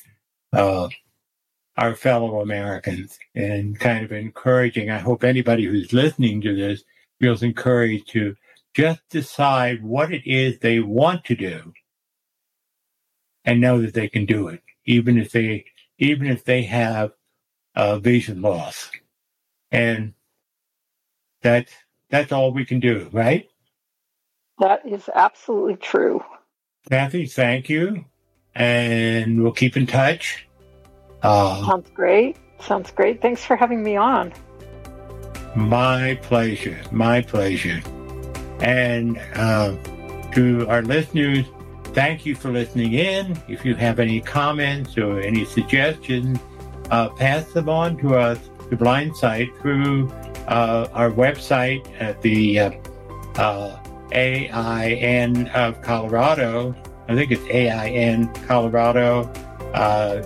uh, 0.55 0.89
our 1.77 1.95
fellow 1.95 2.41
Americans 2.41 3.19
and 3.35 3.79
kind 3.79 4.05
of 4.05 4.11
encouraging. 4.11 4.89
I 4.91 4.99
hope 4.99 5.23
anybody 5.23 5.65
who's 5.65 5.93
listening 5.93 6.41
to 6.41 6.55
this 6.55 6.83
feels 7.19 7.43
encouraged 7.43 8.09
to 8.11 8.35
just 8.75 9.01
decide 9.09 9.83
what 9.83 10.13
it 10.13 10.23
is 10.25 10.59
they 10.59 10.79
want 10.79 11.25
to 11.25 11.35
do 11.35 11.73
and 13.45 13.61
know 13.61 13.81
that 13.81 13.93
they 13.93 14.09
can 14.09 14.25
do 14.25 14.47
it, 14.49 14.61
even 14.85 15.17
if 15.17 15.31
they 15.31 15.65
even 15.99 16.27
if 16.27 16.45
they 16.45 16.63
have 16.63 17.11
a 17.75 17.99
vision 17.99 18.41
loss. 18.41 18.91
And 19.71 20.13
that's 21.43 21.73
that's 22.09 22.31
all 22.31 22.53
we 22.53 22.65
can 22.65 22.79
do, 22.79 23.09
right? 23.11 23.49
That 24.59 24.87
is 24.87 25.09
absolutely 25.13 25.77
true. 25.77 26.21
Cathy, 26.89 27.25
thank 27.27 27.69
you. 27.69 28.05
And 28.55 29.43
we'll 29.43 29.51
keep 29.51 29.75
in 29.75 29.85
touch. 29.85 30.47
Uh, 31.21 31.65
Sounds 31.65 31.89
great. 31.93 32.37
Sounds 32.61 32.91
great. 32.91 33.21
Thanks 33.21 33.43
for 33.43 33.55
having 33.55 33.83
me 33.83 33.95
on. 33.95 34.33
My 35.55 36.19
pleasure. 36.21 36.79
My 36.91 37.21
pleasure. 37.21 37.81
And 38.59 39.17
uh, 39.35 39.75
to 40.33 40.67
our 40.69 40.81
listeners, 40.81 41.45
thank 41.85 42.25
you 42.25 42.35
for 42.35 42.49
listening 42.51 42.93
in. 42.93 43.37
If 43.47 43.65
you 43.65 43.75
have 43.75 43.99
any 43.99 44.21
comments 44.21 44.97
or 44.97 45.19
any 45.19 45.45
suggestions, 45.45 46.39
uh, 46.91 47.09
pass 47.09 47.51
them 47.53 47.69
on 47.69 47.97
to 47.97 48.15
us, 48.15 48.39
to 48.69 48.77
Blindsight, 48.77 49.49
through 49.61 50.09
uh, 50.47 50.87
our 50.93 51.11
website 51.11 51.85
at 51.99 52.21
the 52.21 52.59
uh, 52.59 52.71
uh, 53.35 53.79
AIN 54.11 55.47
of 55.47 55.81
Colorado. 55.81 56.75
I 57.07 57.15
think 57.15 57.31
it's 57.31 57.45
AIN 57.49 58.33
Colorado 58.47 59.31
uh, 59.73 60.21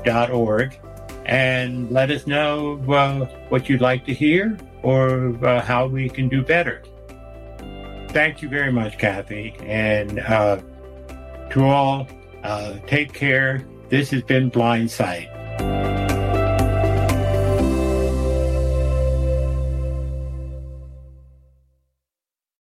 and 1.25 1.91
let 1.91 2.09
us 2.09 2.25
know 2.25 2.81
uh, 2.91 3.25
what 3.49 3.69
you'd 3.69 3.81
like 3.81 4.05
to 4.05 4.13
hear 4.13 4.57
or 4.81 5.35
uh, 5.45 5.61
how 5.61 5.87
we 5.87 6.09
can 6.09 6.29
do 6.29 6.41
better. 6.41 6.83
thank 8.09 8.41
you 8.41 8.49
very 8.49 8.71
much, 8.71 8.97
Cathy. 8.97 9.55
And 9.61 10.19
uh, 10.19 10.61
to 11.51 11.65
all, 11.65 12.07
uh, 12.43 12.77
take 12.87 13.13
care. 13.13 13.65
This 13.89 14.09
has 14.11 14.23
been 14.23 14.49
Blind 14.49 14.89
Sight. 14.89 15.29